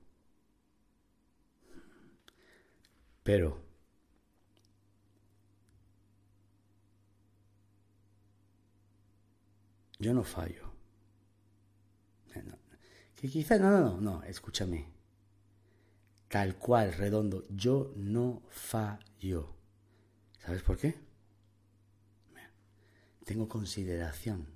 [3.24, 3.62] pero,
[10.00, 10.72] yo no fallo.
[13.16, 14.88] Que quizá, no, no, no, no, escúchame.
[16.28, 19.54] Tal cual, redondo, yo no fallo.
[20.40, 21.11] ¿Sabes por qué?
[23.26, 24.48] Tengo consideración,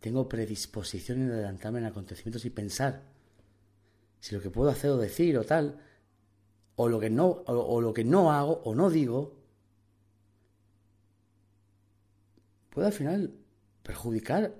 [0.00, 3.02] tengo predisposición en adelantarme en acontecimientos y pensar
[4.20, 5.80] si lo que puedo hacer o decir o tal,
[6.76, 9.36] o lo que no, o, lo que no hago o no digo,
[12.70, 13.34] puede al final
[13.82, 14.54] perjudicar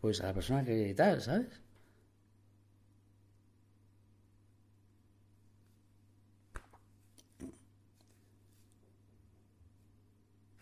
[0.00, 1.63] pues a la persona que tal, ¿sabes?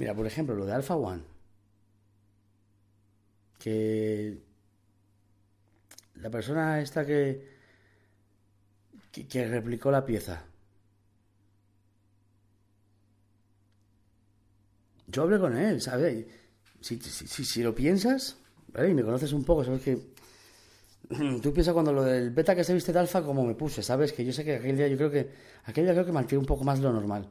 [0.02, 1.22] Mira, por ejemplo, lo de Alpha One.
[3.56, 4.36] Que
[6.16, 7.46] la persona esta que,
[9.12, 10.42] que, replicó la pieza.
[15.06, 16.26] Yo hablé con él, ¿sabes?
[16.80, 18.38] Si, si, lo piensas,
[18.72, 18.90] ¿vale?
[18.90, 20.00] Y me conoces un poco, sabes que
[21.40, 24.12] tú piensas cuando lo del beta que se viste de alfa como me puse, ¿sabes?
[24.12, 25.30] Que yo sé que aquel día yo creo que
[25.62, 27.28] aquel día creo que mantiene un poco más lo normal,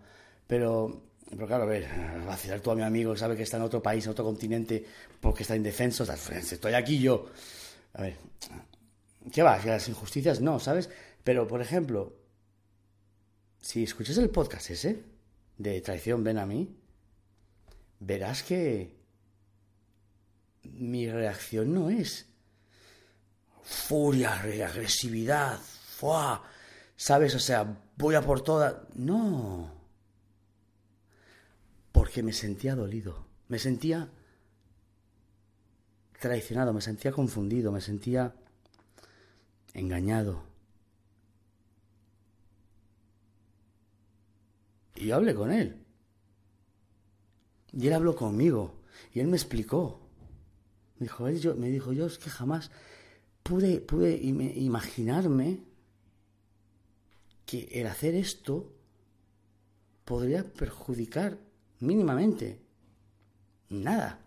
[0.48, 1.88] pero pero claro, a ver,
[2.26, 4.86] vacilar tú a mi amigo, sabe que está en otro país, en otro continente,
[5.20, 7.30] porque está indefenso, estoy aquí yo.
[7.94, 8.18] A ver,
[9.32, 9.64] ¿qué va?
[9.66, 10.90] Las injusticias no, ¿sabes?
[11.24, 12.14] Pero, por ejemplo,
[13.62, 15.04] si escuchas el podcast ese,
[15.58, 16.76] de Traición Ven a mí,
[18.00, 18.96] verás que
[20.64, 22.28] mi reacción no es
[23.64, 26.44] furia, agresividad, ¡fua!
[27.02, 27.34] ¿sabes?
[27.34, 27.66] O sea,
[27.98, 28.84] voy a por toda...
[28.94, 29.81] No.
[32.02, 34.10] Porque me sentía dolido, me sentía
[36.20, 38.34] traicionado, me sentía confundido, me sentía
[39.76, 40.42] engañado.
[44.96, 45.86] Y yo hablé con él.
[47.72, 48.82] Y él habló conmigo.
[49.14, 50.02] Y él me explicó.
[50.98, 52.72] Me dijo, yo, me dijo, yo es que jamás
[53.44, 55.60] pude, pude imaginarme
[57.46, 58.74] que el hacer esto
[60.04, 61.51] podría perjudicar
[61.82, 62.62] mínimamente
[63.70, 64.20] nada.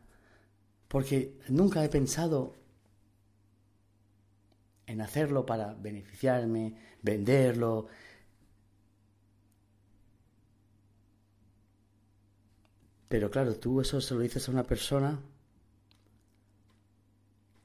[0.88, 2.54] Porque nunca he pensado
[4.86, 7.88] en hacerlo para beneficiarme, venderlo.
[13.08, 15.20] Pero claro, tú eso se lo dices a una persona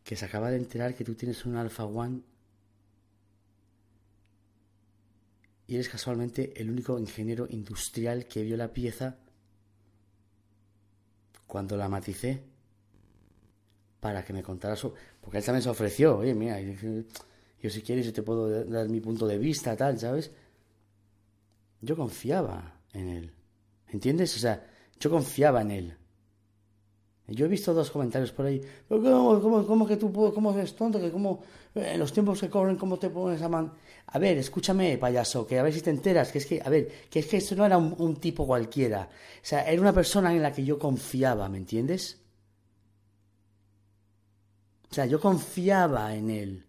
[0.04, 2.22] que se acaba de enterar que tú tienes un Alpha One
[5.68, 9.18] y eres casualmente el único ingeniero industrial que vio la pieza
[11.50, 12.44] cuando la maticé
[14.00, 14.94] para que me contara su...
[15.20, 19.02] Porque él también se ofreció, oye, mira, yo si quieres yo te puedo dar mi
[19.02, 20.32] punto de vista, tal, ¿sabes?
[21.82, 23.34] Yo confiaba en él,
[23.88, 24.36] ¿entiendes?
[24.36, 24.64] O sea,
[25.00, 25.98] yo confiaba en él.
[27.32, 28.62] Yo he visto dos comentarios por ahí.
[28.88, 31.00] ¿Cómo, cómo, que tú cómo eres tonto?
[31.00, 31.42] Que cómo
[31.76, 33.72] en los tiempos que corren, cómo te pones a man.
[34.08, 36.32] A ver, escúchame, payaso, que a ver si te enteras.
[36.32, 39.10] Que es que, a ver, que es que esto no era un, tipo cualquiera.
[39.10, 42.20] O sea, era una persona en la que yo confiaba, ¿me entiendes?
[44.90, 46.66] O sea, yo confiaba en él.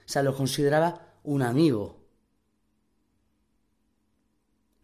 [0.00, 1.97] O sea, lo consideraba un amigo.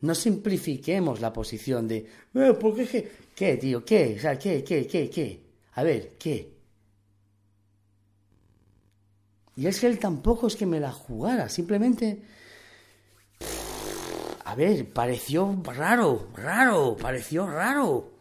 [0.04, 3.10] No simplifiquemos la posición de, eh, ¿por qué?
[3.34, 3.82] ¿Qué, tío?
[3.82, 4.16] ¿Qué?
[4.18, 5.40] O sea, ¿qué, qué, qué, qué?
[5.72, 6.52] A ver, ¿qué?
[9.56, 12.20] Y es que él tampoco es que me la jugara, simplemente...
[14.44, 18.12] A ver, pareció raro, raro, pareció raro.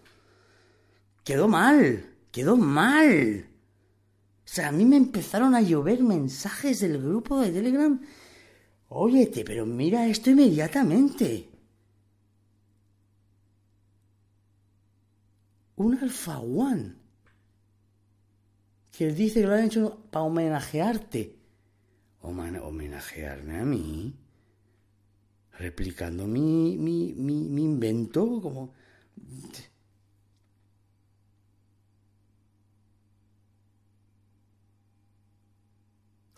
[1.25, 3.45] Quedó mal, quedó mal.
[4.37, 7.99] O sea, a mí me empezaron a llover mensajes del grupo de Telegram.
[8.87, 11.49] Óyete, pero mira esto inmediatamente.
[15.75, 15.99] Un
[16.39, 16.95] One
[18.91, 21.39] que dice que lo han hecho para homenajearte.
[22.21, 24.15] homenajearme a mí,
[25.57, 28.73] replicando mi, mi, mi, mi invento como...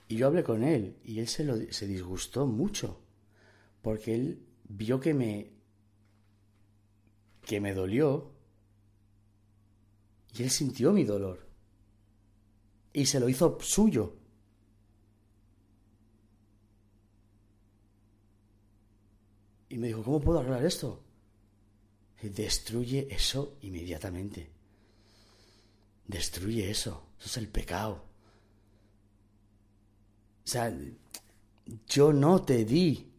[0.08, 3.02] Y yo hablé con él y él se, lo, se disgustó mucho
[3.82, 5.52] porque él vio que me
[7.42, 8.35] que me dolió
[10.38, 11.48] y él sintió mi dolor.
[12.94, 14.16] Y se lo hizo suyo.
[19.70, 21.02] Y me dijo, ¿cómo puedo arreglar esto?
[22.30, 24.50] destruye eso inmediatamente.
[26.08, 27.04] Destruye eso.
[27.20, 28.04] Eso es el pecado.
[30.44, 30.76] O sea,
[31.88, 33.12] yo no te di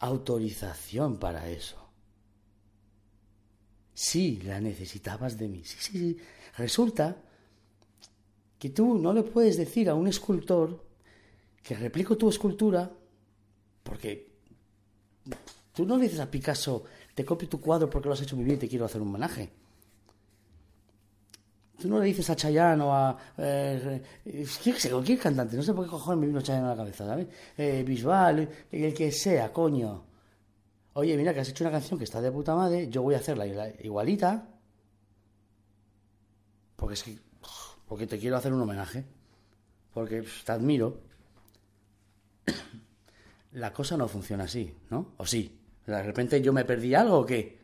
[0.00, 1.87] autorización para eso.
[4.00, 5.64] Sí, la necesitabas de mí.
[5.64, 6.16] Sí, sí, sí.
[6.56, 7.16] Resulta
[8.56, 10.84] que tú no le puedes decir a un escultor
[11.64, 12.88] que replico tu escultura
[13.82, 14.28] porque
[15.74, 18.44] tú no le dices a Picasso, te copio tu cuadro porque lo has hecho muy
[18.44, 19.50] bien y te quiero hacer un homenaje.
[21.82, 23.18] Tú no le dices a Chayanne o a...
[23.36, 24.00] Eh,
[24.62, 27.26] ¿qué sé, cualquier cantante, no sé por qué me vino Chayanne a la cabeza, ¿sabes?
[27.56, 30.07] Eh, Bisbal, el que sea, coño
[30.98, 33.18] oye, mira que has hecho una canción que está de puta madre, yo voy a
[33.18, 34.48] hacerla igualita,
[36.74, 37.18] porque es que,
[37.86, 39.04] porque te quiero hacer un homenaje,
[39.94, 41.00] porque te admiro.
[43.52, 45.14] La cosa no funciona así, ¿no?
[45.18, 45.60] ¿O sí?
[45.86, 47.60] ¿De repente yo me perdí algo o qué?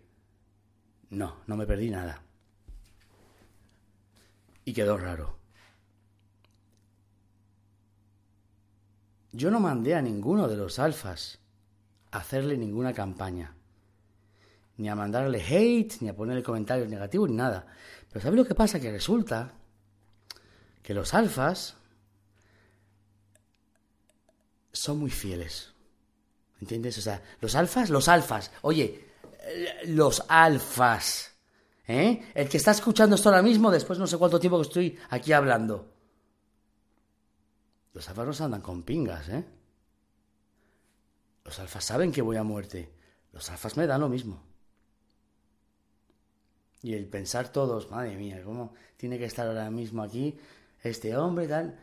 [1.11, 2.23] No, no me perdí nada.
[4.65, 5.39] Y quedó raro.
[9.33, 11.44] Yo no mandé a ninguno de los alfas
[12.19, 13.55] hacerle ninguna campaña.
[14.77, 17.67] Ni a mandarle hate, ni a ponerle comentarios negativos, ni nada.
[18.09, 18.81] Pero ¿sabes lo que pasa?
[18.81, 19.53] Que resulta
[20.83, 21.77] que los alfas
[24.73, 25.73] son muy fieles.
[26.61, 26.99] ¿Entiendes?
[26.99, 28.51] O sea, los alfas, los alfas.
[28.63, 29.09] Oye,
[29.87, 31.33] los alfas.
[31.87, 32.31] ¿Eh?
[32.35, 35.33] El que está escuchando esto ahora mismo, después no sé cuánto tiempo que estoy aquí
[35.33, 35.93] hablando.
[37.93, 39.45] Los alfas no se andan con pingas, ¿eh?
[41.45, 42.91] Los alfas saben que voy a muerte.
[43.33, 44.43] Los alfas me dan lo mismo.
[46.83, 50.37] Y el pensar todos, madre mía, ¿cómo tiene que estar ahora mismo aquí
[50.83, 51.79] este hombre tal?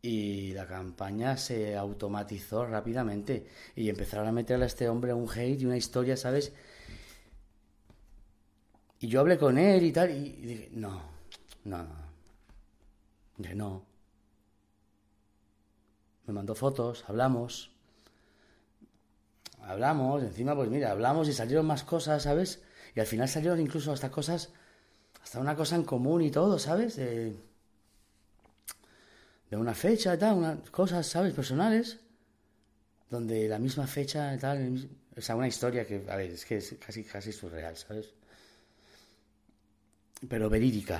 [0.00, 3.46] Y la campaña se automatizó rápidamente
[3.76, 6.52] y empezaron a meterle a este hombre un hate y una historia, ¿sabes?
[8.98, 11.02] Y yo hablé con él y tal y dije, no,
[11.64, 11.96] no, no.
[13.36, 13.86] Dije, no.
[16.26, 17.71] Me mandó fotos, hablamos.
[19.62, 22.62] Hablamos, encima pues mira, hablamos y salieron más cosas, ¿sabes?
[22.94, 24.50] Y al final salieron incluso hasta cosas,
[25.22, 26.96] hasta una cosa en común y todo, ¿sabes?
[26.96, 27.34] De,
[29.50, 31.32] de una fecha y tal, unas cosas, ¿sabes?
[31.34, 31.98] Personales,
[33.10, 36.56] donde la misma fecha y tal, o sea, una historia que, a ver, es que
[36.56, 38.12] es casi, casi surreal, ¿sabes?
[40.28, 40.98] Pero verídica.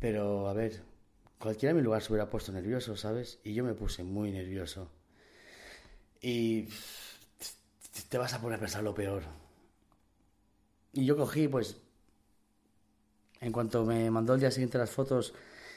[0.00, 0.82] Pero, a ver,
[1.40, 3.40] cualquiera en mi lugar se hubiera puesto nervioso, ¿sabes?
[3.42, 4.90] Y yo me puse muy nervioso.
[6.20, 6.68] Y
[8.08, 9.22] te vas a poner a pensar lo peor.
[10.92, 11.78] Y yo cogí, pues,
[13.40, 15.32] en cuanto me mandó el día siguiente las fotos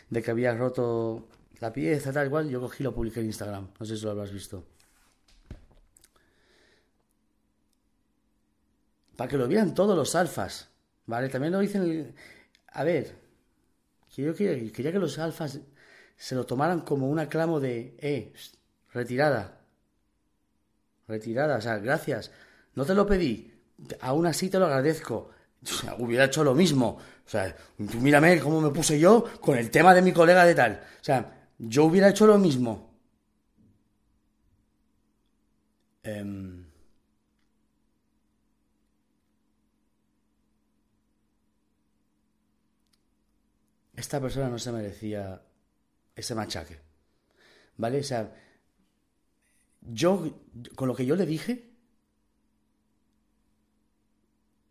[0.10, 1.30] de que había roto
[1.62, 3.70] la pieza, tal cual, yo cogí y lo publiqué en Instagram.
[3.80, 4.66] No sé si lo habrás visto.
[9.16, 10.70] Para que lo vieran todos los alfas,
[11.06, 11.30] ¿vale?
[11.30, 12.14] También lo dicen...
[12.76, 13.23] A ver,
[14.16, 15.60] quería, que los alfas
[16.16, 18.34] se lo tomaran como un aclamo de, eh,
[18.94, 19.62] retirada,
[21.08, 22.32] retirada, o sea, gracias,
[22.76, 23.52] no te lo pedí,
[24.02, 25.32] aún así te lo agradezco.
[26.00, 27.00] hubiera hecho lo mismo.
[27.26, 30.56] O sea, tú mírame cómo me puse yo con el tema de mi colega de
[30.56, 30.82] tal.
[31.02, 32.94] O sea, yo hubiera hecho lo mismo.
[36.04, 36.43] Em,
[44.04, 45.42] esta persona no se merecía
[46.16, 46.80] ese machaque.
[47.78, 48.00] ¿Vale?
[48.00, 48.34] O sea,
[49.82, 50.42] yo,
[50.76, 51.72] con lo que yo le dije,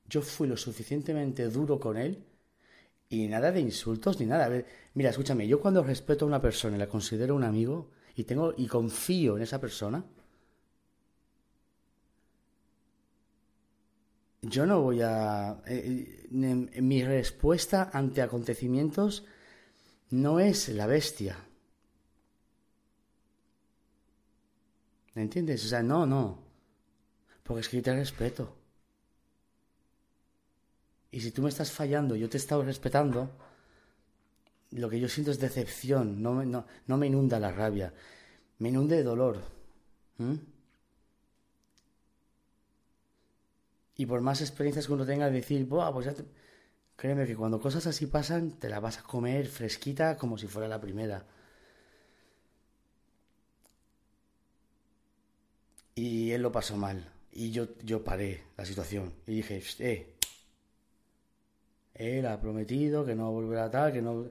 [0.07, 2.25] yo fui lo suficientemente duro con él
[3.09, 4.45] y nada de insultos ni nada.
[4.45, 7.91] A ver, mira, escúchame, yo cuando respeto a una persona y la considero un amigo
[8.15, 10.05] y tengo y confío en esa persona,
[14.43, 15.63] yo no voy a...
[15.67, 19.25] Eh, eh, mi respuesta ante acontecimientos
[20.11, 21.37] no es la bestia.
[25.15, 25.65] ¿Me entiendes?
[25.65, 26.39] O sea, no, no.
[27.43, 28.57] Porque es que yo te respeto.
[31.11, 33.31] Y si tú me estás fallando, yo te he estado respetando,
[34.71, 36.65] lo que yo siento es decepción, no me, no,
[36.97, 37.93] me inunda la rabia,
[38.59, 39.43] me inunda de dolor.
[44.03, 46.15] Y por más experiencias que uno tenga de decir, Buah, pues ya
[46.97, 50.67] créeme que cuando cosas así pasan, te la vas a comer fresquita como si fuera
[50.67, 51.25] la primera.
[55.95, 57.13] Y él lo pasó mal.
[57.31, 59.13] Y yo, yo paré la situación.
[59.29, 60.17] Y dije, eh,
[61.95, 64.27] él ha prometido que no volverá a tal, que no...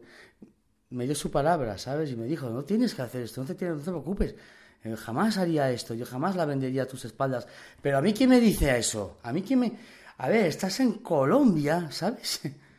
[0.90, 2.12] Me dio su palabra, ¿sabes?
[2.12, 4.36] Y me dijo, no tienes que hacer esto, no te, no te preocupes.
[4.84, 7.48] Eh, jamás haría esto, yo jamás la vendería a tus espaldas.
[7.82, 9.20] Pero a mí quién me dice eso?
[9.24, 9.74] A mí quién me...
[10.18, 12.42] A ver, estás en Colombia, ¿sabes?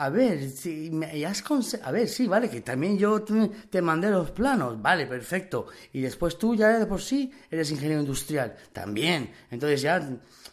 [0.00, 1.42] A ver, si me has
[1.82, 5.66] a ver, sí, vale, que también yo te mandé los planos, vale, perfecto.
[5.92, 9.32] Y después tú ya de por sí eres ingeniero industrial, también.
[9.50, 10.00] Entonces ya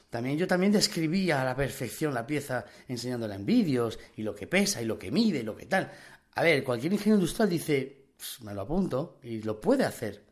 [0.10, 4.48] también yo también describía a la perfección la pieza enseñándola en vídeos y lo que
[4.48, 5.92] pesa y lo que mide y lo que tal.
[6.34, 8.06] A ver, cualquier ingeniero industrial dice,
[8.42, 10.25] me lo apunto y lo puede hacer.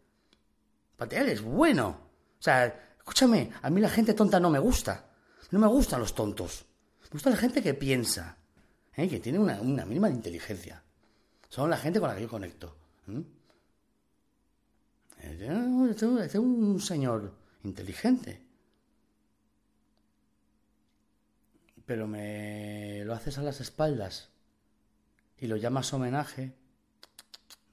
[0.98, 1.88] Patear es bueno.
[2.40, 5.10] O sea, escúchame, a mí la gente tonta no me gusta.
[5.52, 6.66] No me gustan los tontos.
[7.04, 8.38] Me gusta la gente que piensa,
[8.96, 9.08] ¿eh?
[9.08, 10.84] que tiene una, mínima de inteligencia.
[11.50, 12.76] Son la gente con la que yo conecto.
[15.20, 17.34] Es un señor
[17.64, 18.44] inteligente.
[21.86, 24.30] pero me lo haces a las espaldas
[25.38, 26.56] y lo llamas homenaje,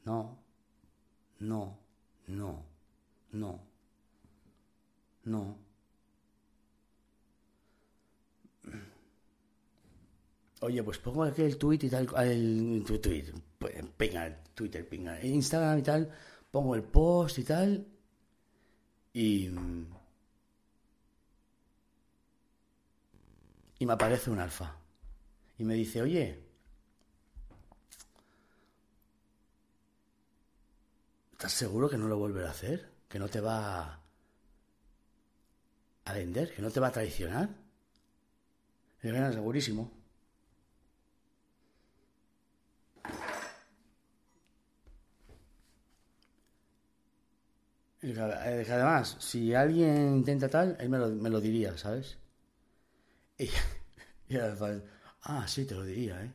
[0.05, 0.39] no,
[1.39, 1.79] no,
[2.27, 2.65] no,
[3.33, 3.61] no,
[5.25, 5.59] no.
[10.63, 15.79] Oye, pues pongo aquí el tweet y tal, el, tweet, pues, pinga, Twitter, pinga, Instagram
[15.79, 16.11] y tal,
[16.51, 17.87] pongo el post y tal,
[19.15, 19.51] y
[23.81, 24.77] y me aparece un alfa.
[25.59, 26.39] Y me dice, oye,
[31.33, 33.00] ¿estás seguro que no lo volverá a hacer?
[33.11, 34.01] ¿Que no te va
[36.05, 36.55] a vender?
[36.55, 37.49] ¿Que no te va a traicionar?
[39.03, 39.91] Yo, bueno, segurísimo.
[48.03, 52.19] Eh, además, si alguien intenta tal, él me lo, me lo diría, ¿sabes?
[53.39, 53.45] Y,
[54.35, 54.39] y
[55.23, 56.33] ah, sí, te lo diría, ¿eh?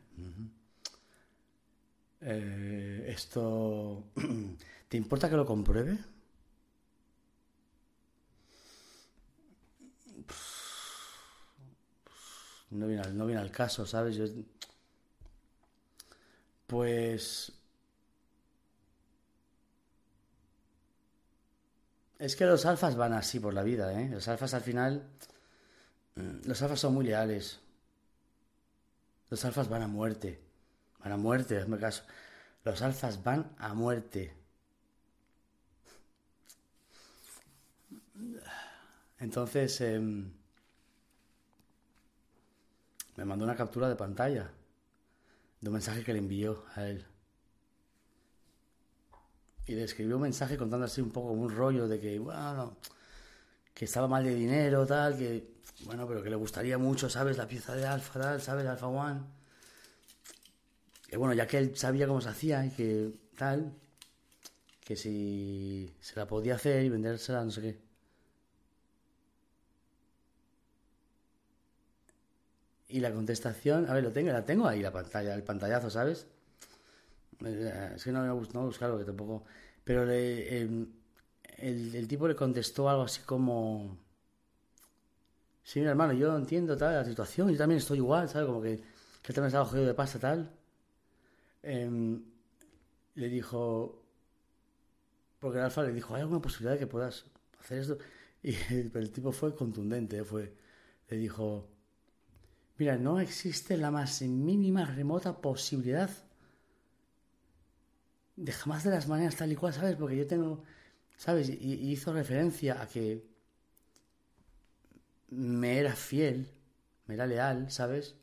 [2.22, 4.12] eh esto,
[4.90, 5.98] ¿te importa que lo compruebe?
[12.72, 14.16] No viene, al, no viene al caso, ¿sabes?
[14.16, 14.26] Yo,
[16.68, 17.54] pues
[22.20, 24.10] Es que los alfas van así por la vida, ¿eh?
[24.10, 25.04] Los alfas al final...
[26.16, 27.60] Mm, los alfas son muy leales.
[29.30, 30.42] Los alfas van a muerte.
[31.00, 32.04] Van a muerte, hazme caso.
[32.64, 34.34] Los alfas van a muerte.
[39.20, 40.32] Entonces, em,
[43.16, 44.51] me mandó una captura de pantalla
[45.61, 47.05] de un mensaje que le envió a él
[49.68, 52.78] y le escribió un mensaje contando así un poco un rollo de que, bueno,
[53.74, 55.55] que estaba mal de dinero, tal, que,
[55.86, 57.38] bueno, pero que le gustaría mucho, ¿sabes?
[57.38, 58.68] La pieza de Alfa, tal, ¿sabes?
[58.68, 59.22] Alfa One.
[61.07, 63.74] Que bueno, ya que él sabía cómo se hacía y que tal,
[64.82, 67.85] que si se la podía hacer y vendérsela, no sé qué.
[72.88, 76.28] Y la contestación, a ver, lo tengo, la tengo ahí, la pantalla, el pantallazo, ¿sabes?
[77.44, 79.44] Es que no me gusta no buscarlo, que tampoco.
[79.84, 80.90] Pero el,
[81.58, 83.98] el, tipo le contestó algo así como.
[85.64, 88.48] Sí, mi hermano, yo entiendo tal, la situación, yo también estoy igual, ¿sabes?
[88.48, 88.78] Como que,
[89.22, 90.52] que también estaba jodido de pasta, tal.
[91.64, 92.24] Em,
[93.16, 94.04] le dijo.
[95.40, 97.26] Porque el alfa le dijo, ¿hay alguna posibilidad de que puedas
[97.60, 97.98] hacer esto?
[98.44, 100.54] Y el, tipo fue contundente, fue.
[101.10, 101.68] Le dijo.
[102.78, 106.10] Mira, no existe la más mínima remota posibilidad
[108.36, 109.96] de jamás de las maneras tal y cual, ¿sabes?
[109.96, 110.64] Porque yo tengo,
[111.18, 111.50] ¿sabes?
[111.50, 113.26] Y, hizo referencia a que
[115.30, 116.52] me era fiel,
[117.08, 118.16] me era leal, ¿sabes?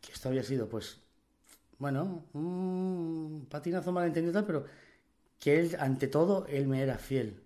[0.00, 1.00] Que esto había sido, pues,
[1.78, 4.66] bueno, un patinazo malentendido tal, pero
[5.38, 7.42] que él, ante todo, él me era fiel.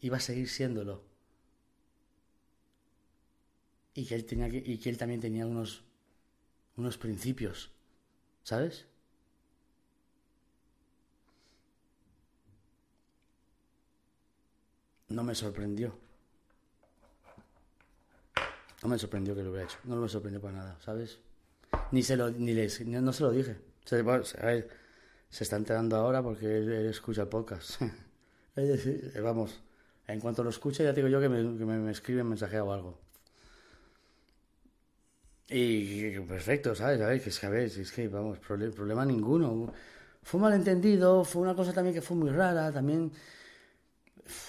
[0.00, 1.11] Iba a seguir siéndolo.
[3.94, 5.84] Y que él tenía y que él también tenía unos,
[6.76, 7.70] unos principios
[8.42, 8.86] ¿Sabes?
[15.08, 15.96] No me sorprendió.
[18.82, 19.78] No me sorprendió que lo hubiera hecho.
[19.84, 21.20] No me sorprendió para nada, ¿sabes?
[21.92, 23.58] Ni se lo, ni les, no se lo dije.
[23.84, 27.80] Se, está enterando ahora porque él, escucha el podcast.
[29.22, 29.62] Vamos,
[30.08, 32.98] en cuanto lo escuche ya digo yo que me, que me, escribe mensaje o algo.
[35.54, 36.98] Y perfecto, ¿sabes?
[37.02, 39.70] A ver, que es que, vamos, problema ninguno.
[40.22, 43.12] Fue un malentendido, fue una cosa también que fue muy rara, también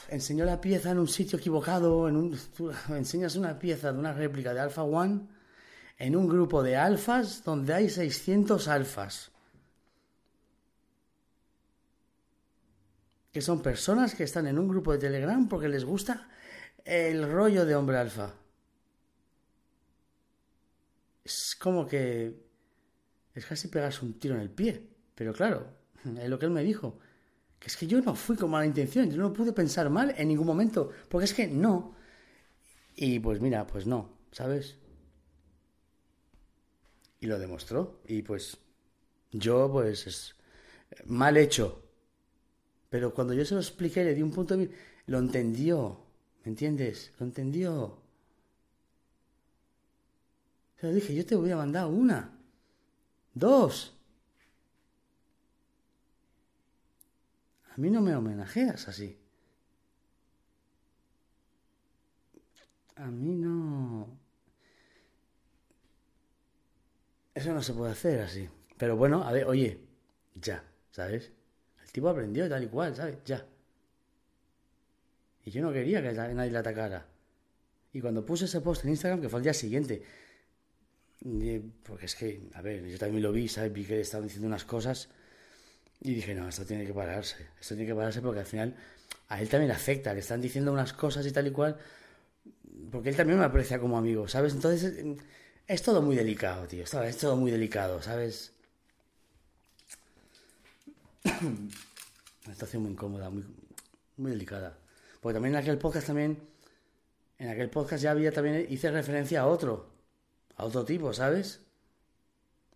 [0.08, 2.40] enseñó la pieza en un sitio equivocado, en un,
[2.90, 5.28] enseñas una pieza de una réplica de Alpha One
[5.98, 9.32] en un grupo de alfas donde hay 600 alfas.
[13.34, 16.30] Que son personas que están en un grupo de Telegram porque les gusta
[16.86, 18.36] el rollo de hombre alfa
[21.24, 22.36] es como que
[23.34, 24.90] es casi pegarse un tiro en el pie.
[25.16, 25.68] Pero claro,
[26.20, 27.00] es lo que él me dijo.
[27.60, 30.28] Que es que yo no fui con mala intención, yo no pude pensar mal en
[30.28, 31.96] ningún momento, porque es que no.
[32.96, 34.78] Y pues mira, pues no, ¿sabes?
[37.20, 38.02] Y lo demostró.
[38.08, 38.58] Y pues
[39.32, 40.36] yo, pues, es
[41.06, 41.82] mal hecho.
[42.90, 46.06] Pero cuando yo se lo expliqué, le di un punto de vista, lo entendió,
[46.44, 47.12] ¿me entiendes?
[47.18, 48.03] Lo entendió.
[50.84, 52.38] Pero dije, yo te voy a mandar una,
[53.34, 53.98] dos.
[57.74, 59.18] A mí no me homenajeas así.
[62.98, 64.10] A mí no...
[67.34, 68.50] Eso no se puede hacer así.
[68.78, 69.80] Pero bueno, a ver, oye,
[70.36, 71.32] ya, ¿sabes?
[71.82, 73.20] El tipo aprendió tal y cual, ¿sabes?
[73.24, 73.48] Ya.
[75.46, 77.08] Y yo no quería que nadie le atacara.
[77.94, 80.04] Y cuando puse ese post en Instagram, que fue el día siguiente,
[81.84, 83.72] porque es que, a ver, yo también lo vi, ¿sabes?
[83.72, 85.08] Vi que estaban diciendo unas cosas
[86.02, 87.48] y dije, no, esto tiene que pararse.
[87.60, 88.76] Esto tiene que pararse porque al final
[89.30, 90.14] a él también le afecta.
[90.14, 91.78] Le están diciendo unas cosas y tal y cual.
[92.92, 94.54] Porque él también me aprecia como amigo, ¿sabes?
[94.54, 94.94] Entonces
[95.66, 96.84] es, todo muy delicado, tío.
[96.84, 98.52] Es todo muy delicado, ¿sabes?
[101.24, 103.46] Una situación muy incómoda, muy,
[104.18, 104.78] muy delicada.
[105.22, 106.38] Porque también en aquel podcast también,
[107.38, 109.93] en aquel podcast ya había también, hice referencia a otro,
[110.56, 111.66] a otro tipo, ¿sabes?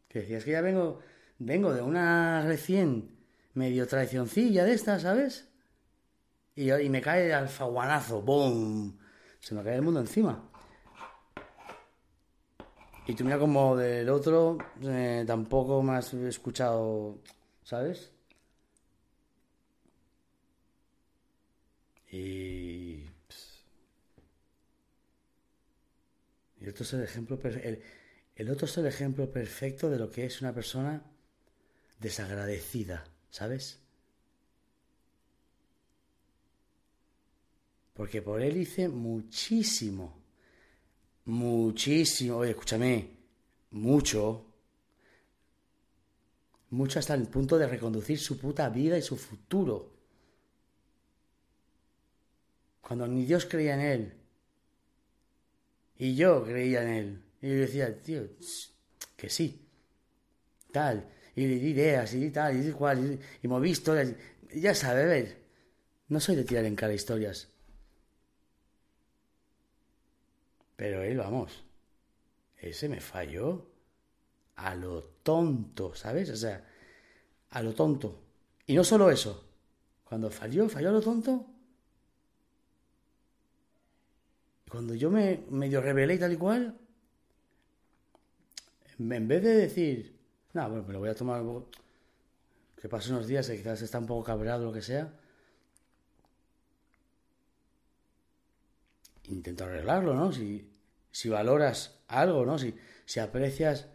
[0.08, 1.00] Que decías que ya vengo,
[1.40, 3.12] vengo de una recién
[3.54, 5.48] medio traicioncilla de esta, ¿sabes?
[6.56, 8.98] Y, y me cae el alfaguanazo, ¡boom!
[9.40, 10.50] Se me cae el mundo encima.
[13.08, 17.20] Y tú mira como del otro eh, tampoco me has escuchado,
[17.64, 18.12] ¿sabes?
[22.12, 22.57] Y...
[26.68, 26.84] el otro
[28.66, 31.02] es el ejemplo, perfecto de lo que es una persona
[32.00, 33.80] desagradecida, ¿sabes?
[37.94, 40.22] Porque por él hice muchísimo,
[41.26, 43.18] muchísimo, oye, escúchame,
[43.72, 44.46] mucho,
[46.70, 49.94] mucho hasta el punto de reconducir su puta vida y su futuro.
[52.82, 54.17] Cuando ni Dios creía en él,
[55.98, 58.24] y yo creía en él, y yo decía, tío,
[59.16, 59.68] que sí,
[60.72, 64.14] tal, y le di ideas, y tal, y cual, y, y moví historias,
[64.54, 65.38] ya sabe, ver,
[66.10, 67.50] no soy de tirar en cara historias.
[70.76, 71.64] Pero él, vamos,
[72.58, 73.68] ese me falló
[74.56, 76.30] a lo tonto, ¿sabes?
[76.30, 76.64] O sea,
[77.50, 78.24] a lo tonto.
[78.66, 79.46] Y no solo eso,
[80.04, 81.46] cuando falló, falló a lo tonto.
[84.70, 86.78] Cuando yo me medio rebelé y tal y cual,
[89.00, 90.20] en vez de decir,
[90.54, 91.44] no, bueno, me lo voy a tomar,
[92.82, 95.14] que pase unos días y quizás está un poco cabreado o lo que sea,
[99.26, 100.32] intento arreglarlo, ¿no?
[100.32, 100.70] Si,
[101.12, 102.58] si valoras algo, ¿no?
[102.58, 103.88] Si, si aprecias...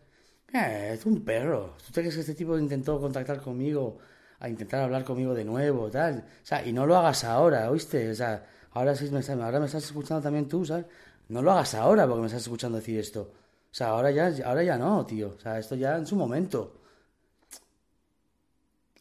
[0.53, 1.77] Eh, es un perro.
[1.87, 3.99] ¿Tú crees que este tipo intentó contactar conmigo,
[4.39, 6.27] a intentar hablar conmigo de nuevo, tal?
[6.43, 8.11] O sea, y no lo hagas ahora, ¿oíste?
[8.11, 10.87] O sea, ahora sí me, ahora me estás escuchando también tú, ¿sabes?
[11.29, 13.33] No lo hagas ahora porque me estás escuchando decir esto.
[13.71, 15.35] O sea, ahora ya, ahora ya no, tío.
[15.37, 16.81] O sea, esto ya en su momento.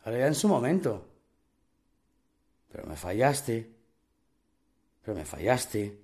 [0.04, 1.08] Ahora ya en su momento.
[2.72, 3.70] Pero me fallaste.
[5.04, 6.00] Pero me fallaste.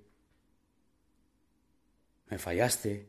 [2.28, 3.08] Me fallaste.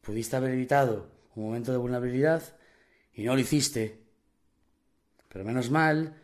[0.00, 2.42] Pudiste haber evitado un momento de vulnerabilidad
[3.14, 4.00] y no lo hiciste.
[5.28, 6.14] Pero menos mal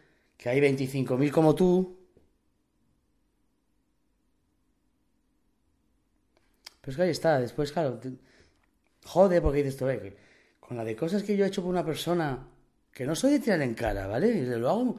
[0.43, 1.97] que hay 25.000 como tú.
[6.81, 8.11] Pero es que ahí está, después, claro, te...
[9.05, 10.17] jode porque dices tú, eh,
[10.59, 12.49] con la de cosas que yo he hecho por una persona
[12.93, 14.31] que no soy de tirar en cara, ¿vale?
[14.31, 14.99] Y lo hago,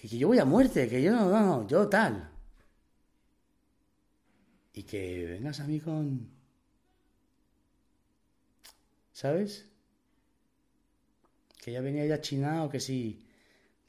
[0.00, 2.30] que yo voy a muerte, que yo no, no, no, yo tal.
[4.74, 6.30] Y que vengas a mí con...
[9.12, 9.66] ¿Sabes?
[11.60, 13.26] Que ya venía ya chinado, que si...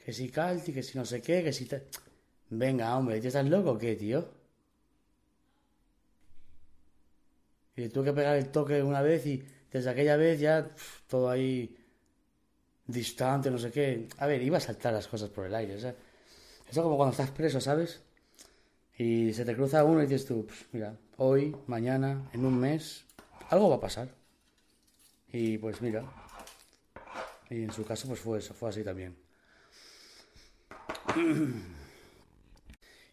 [0.03, 1.65] Que si calti, que si no sé qué, que si...
[1.65, 1.87] Te...
[2.49, 4.27] Venga, hombre, ¿tú estás loco o qué, tío?
[7.75, 11.29] Y tuve que pegar el toque una vez y desde aquella vez ya pff, todo
[11.29, 11.75] ahí
[12.85, 14.07] distante, no sé qué.
[14.17, 15.75] A ver, iba a saltar las cosas por el aire.
[15.75, 15.95] O sea,
[16.69, 18.01] es como cuando estás preso, ¿sabes?
[18.97, 23.05] Y se te cruza uno y dices tú, mira, hoy, mañana, en un mes,
[23.49, 24.09] algo va a pasar.
[25.31, 26.03] Y pues mira,
[27.49, 29.22] y en su caso pues fue eso, fue así también.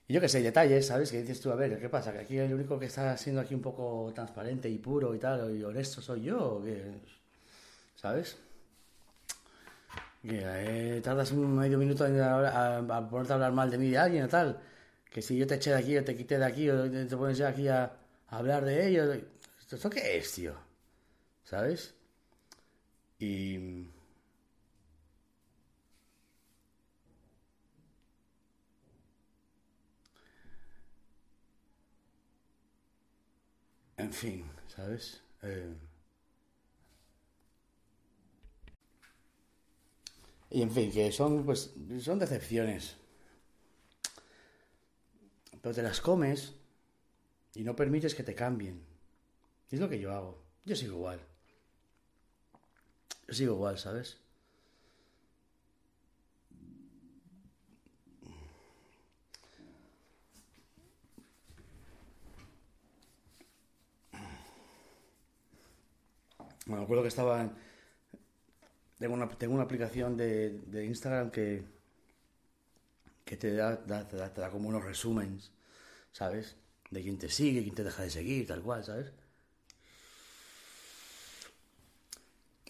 [0.09, 1.11] Y yo que sé, detalles, ¿sabes?
[1.11, 2.13] Que dices tú, a ver, ¿qué pasa?
[2.13, 5.57] Que aquí el único que está siendo aquí un poco transparente y puro y tal,
[5.57, 6.83] y honesto soy yo, ¿o qué?
[7.95, 8.37] ¿Sabes?
[10.25, 13.89] Eh, tardas un medio minuto en a, a, a ponerte a hablar mal de mí
[13.89, 14.61] de alguien o tal
[15.11, 17.41] que si yo te eché de aquí o te quité de aquí o te pones
[17.41, 17.85] aquí a,
[18.29, 19.19] a hablar de ellos.
[19.71, 20.55] ¿Esto qué es, tío?
[21.45, 21.95] ¿Sabes?
[23.19, 23.89] Y...
[34.01, 35.23] En fin, ¿sabes?
[35.43, 35.75] Eh...
[40.51, 42.97] Y en fin, que son, pues, son decepciones
[45.61, 46.55] pero te las comes
[47.55, 48.83] y no permites que te cambien.
[49.71, 50.43] Es lo que yo hago.
[50.65, 51.21] Yo sigo igual.
[53.29, 54.19] Yo sigo igual, ¿sabes?
[66.67, 67.43] Me acuerdo que estaba...
[67.43, 67.53] En...
[68.99, 71.65] Tengo, una, tengo una aplicación de, de Instagram que,
[73.25, 75.53] que te da, te, da, como unos resúmenes,
[76.13, 76.57] ¿sabes?
[76.91, 79.13] De quién te sigue, quién te deja de seguir, tal cual, ¿sabes?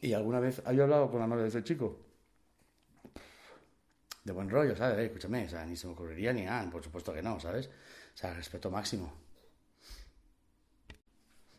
[0.03, 1.99] Y alguna vez había hablado con la madre de ese chico.
[4.22, 4.99] De buen rollo, ¿sabes?
[4.99, 7.68] Escúchame, o sea, ni se me ocurriría ni nada, por supuesto que no, ¿sabes?
[8.14, 9.12] O sea, respeto máximo.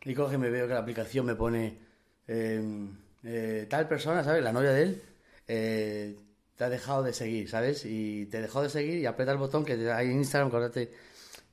[0.04, 1.91] Y coge, me veo que la aplicación me pone
[2.28, 2.88] eh,
[3.24, 4.42] eh, tal persona, ¿sabes?
[4.42, 5.02] La novia de él
[5.48, 6.16] eh,
[6.56, 7.84] te ha dejado de seguir, ¿sabes?
[7.84, 10.92] Y te dejó de seguir y aprieta el botón que hay en Instagram, acuérdate,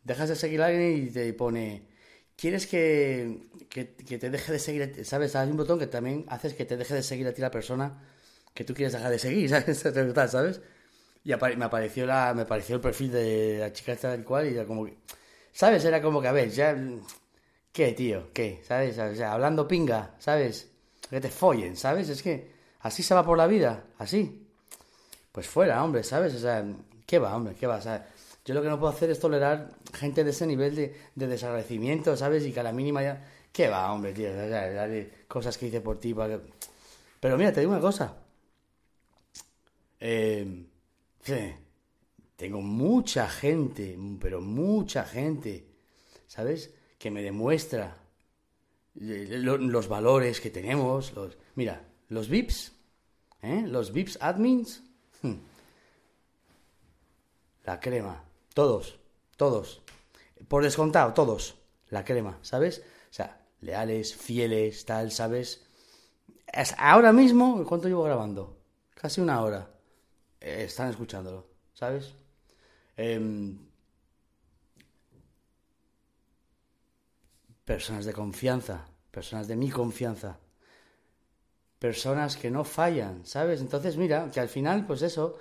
[0.04, 1.84] dejas de seguir a alguien y te pone,
[2.36, 5.06] ¿quieres que, que, te deje de seguir?
[5.06, 5.36] ¿Sabes?
[5.36, 8.02] Hay un botón que también haces que te deje de seguir a ti la persona
[8.54, 9.80] que tú quieres dejar de seguir, ¿sabes?
[10.32, 10.62] ¿sabes?
[11.24, 14.56] Y me apareció, la, me apareció el perfil de la chica esta del cual y
[14.56, 14.98] era como que,
[15.52, 15.84] ¿sabes?
[15.86, 16.76] Era como que, a ver, ya,
[17.72, 18.32] ¿qué, tío?
[18.34, 18.62] ¿Qué?
[18.68, 18.98] ¿Sabes?
[18.98, 20.70] O sea, hablando pinga, ¿sabes?
[21.10, 22.10] Que te follen, ¿sabes?
[22.10, 22.52] Es que
[22.82, 24.48] así se va por la vida, así.
[25.32, 26.36] Pues fuera, hombre, ¿sabes?
[26.36, 26.66] O sea,
[27.06, 27.56] ¿qué va, hombre?
[27.56, 27.78] ¿Qué va?
[27.78, 27.82] O
[28.46, 32.18] yo lo que no puedo hacer es tolerar gente de ese nivel de, de desagradecimiento,
[32.18, 32.46] ¿sabes?
[32.46, 33.26] Y que a la mínima ya...
[33.52, 34.30] ¿Qué va, hombre, tío?
[34.30, 34.88] O sea,
[35.28, 36.40] cosas que hice por ti para
[37.20, 38.16] Pero mira, te digo una cosa.
[40.00, 40.66] Eh,
[42.36, 45.68] tengo mucha gente, pero mucha gente,
[46.28, 46.74] ¿sabes?
[47.00, 47.98] Que me demuestra
[49.00, 51.14] eh, los valores que tenemos.
[51.14, 52.74] Los, mira, los VIPs,
[53.42, 53.64] ¿eh?
[53.66, 54.84] los VIPs admins,
[55.24, 55.36] hmm.
[57.66, 58.24] la crema,
[58.54, 59.00] todos,
[59.38, 59.82] todos,
[60.48, 61.56] por descontado, todos,
[61.90, 62.84] la crema, ¿sabes?
[63.10, 65.66] O sea, leales, fieles, tal, ¿sabes?
[66.78, 68.58] ahora mismo, ¿cuánto llevo grabando?
[68.96, 69.70] Casi una hora.
[70.42, 72.14] Eh, están escuchándolo, ¿sabes?
[72.98, 73.69] Em,
[77.70, 80.40] personas de confianza, personas de mi confianza,
[81.78, 83.62] personas que no fallan, ¿sabes?
[83.62, 85.38] Entonces, mira, que al final, pues eso,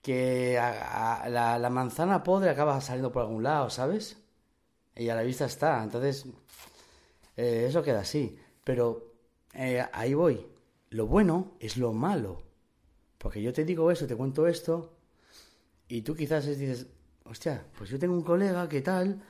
[0.00, 4.16] que la, manzana podre acaba saliendo por algún lado, ¿sabes?
[4.96, 5.84] Y a la vista está.
[5.84, 6.24] Entonces,
[7.36, 8.38] eh, eso queda así.
[8.64, 9.12] Pero
[9.52, 10.46] eh, ahí voy.
[10.88, 12.44] Lo bueno es lo malo.
[13.18, 14.96] Porque yo te digo eso, te cuento esto,
[15.86, 16.86] y tú quizás dices,
[17.26, 19.22] hostia, pues yo tengo un colega que tal,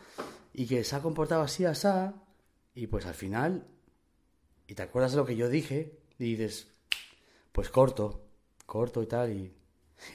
[0.53, 1.89] y que se ha comportado así, así,
[2.79, 3.66] y pues al final,
[4.68, 6.68] y te acuerdas de lo que yo dije, y dices,
[7.51, 8.24] pues corto,
[8.66, 9.53] corto y tal, y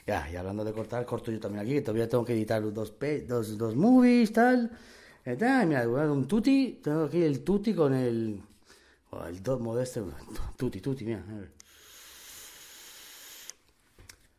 [0.06, 2.72] ya, y hablando de cortar, corto yo también aquí, que todavía tengo que editar los
[2.72, 2.94] dos,
[3.28, 4.70] dos, dos movies, tal,
[5.26, 8.40] y tal, mira, un tutti, tengo aquí el tutti con el,
[9.28, 10.10] el dos modesto,
[10.56, 11.22] tutti, tutti, mira.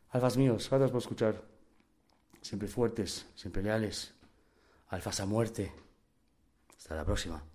[0.09, 1.43] Alfas míos, gracias por escuchar.
[2.41, 4.13] Siempre fuertes, siempre leales.
[4.87, 5.73] Alfas a muerte.
[6.77, 7.54] Hasta la próxima.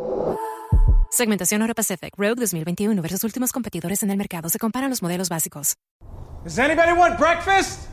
[1.13, 4.47] Segmentación Euro Pacific Rogue 2021 versus últimos competidores en el mercado.
[4.47, 5.75] Se comparan los modelos básicos.
[6.45, 7.89] Does anybody want breakfast?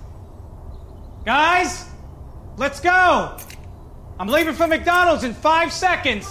[1.27, 1.85] Guys,
[2.57, 3.37] let's go.
[4.21, 6.27] I'm leaving for McDonald's in five seconds.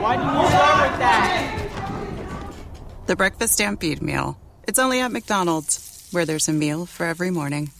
[0.00, 1.68] Why didn't you start with that?
[3.06, 4.38] The Breakfast Stampede Meal.
[4.66, 7.72] It's only at McDonald's, where there's a meal for every morning.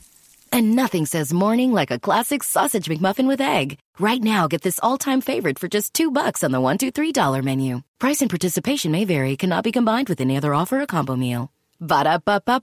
[0.52, 3.78] And nothing says morning like a classic sausage McMuffin with egg.
[3.98, 7.12] Right now, get this all-time favorite for just two bucks on the one, two, three
[7.12, 7.82] dollar menu.
[7.98, 9.36] Price and participation may vary.
[9.36, 11.52] Cannot be combined with any other offer or combo meal.
[11.80, 12.62] Ba da ba ba.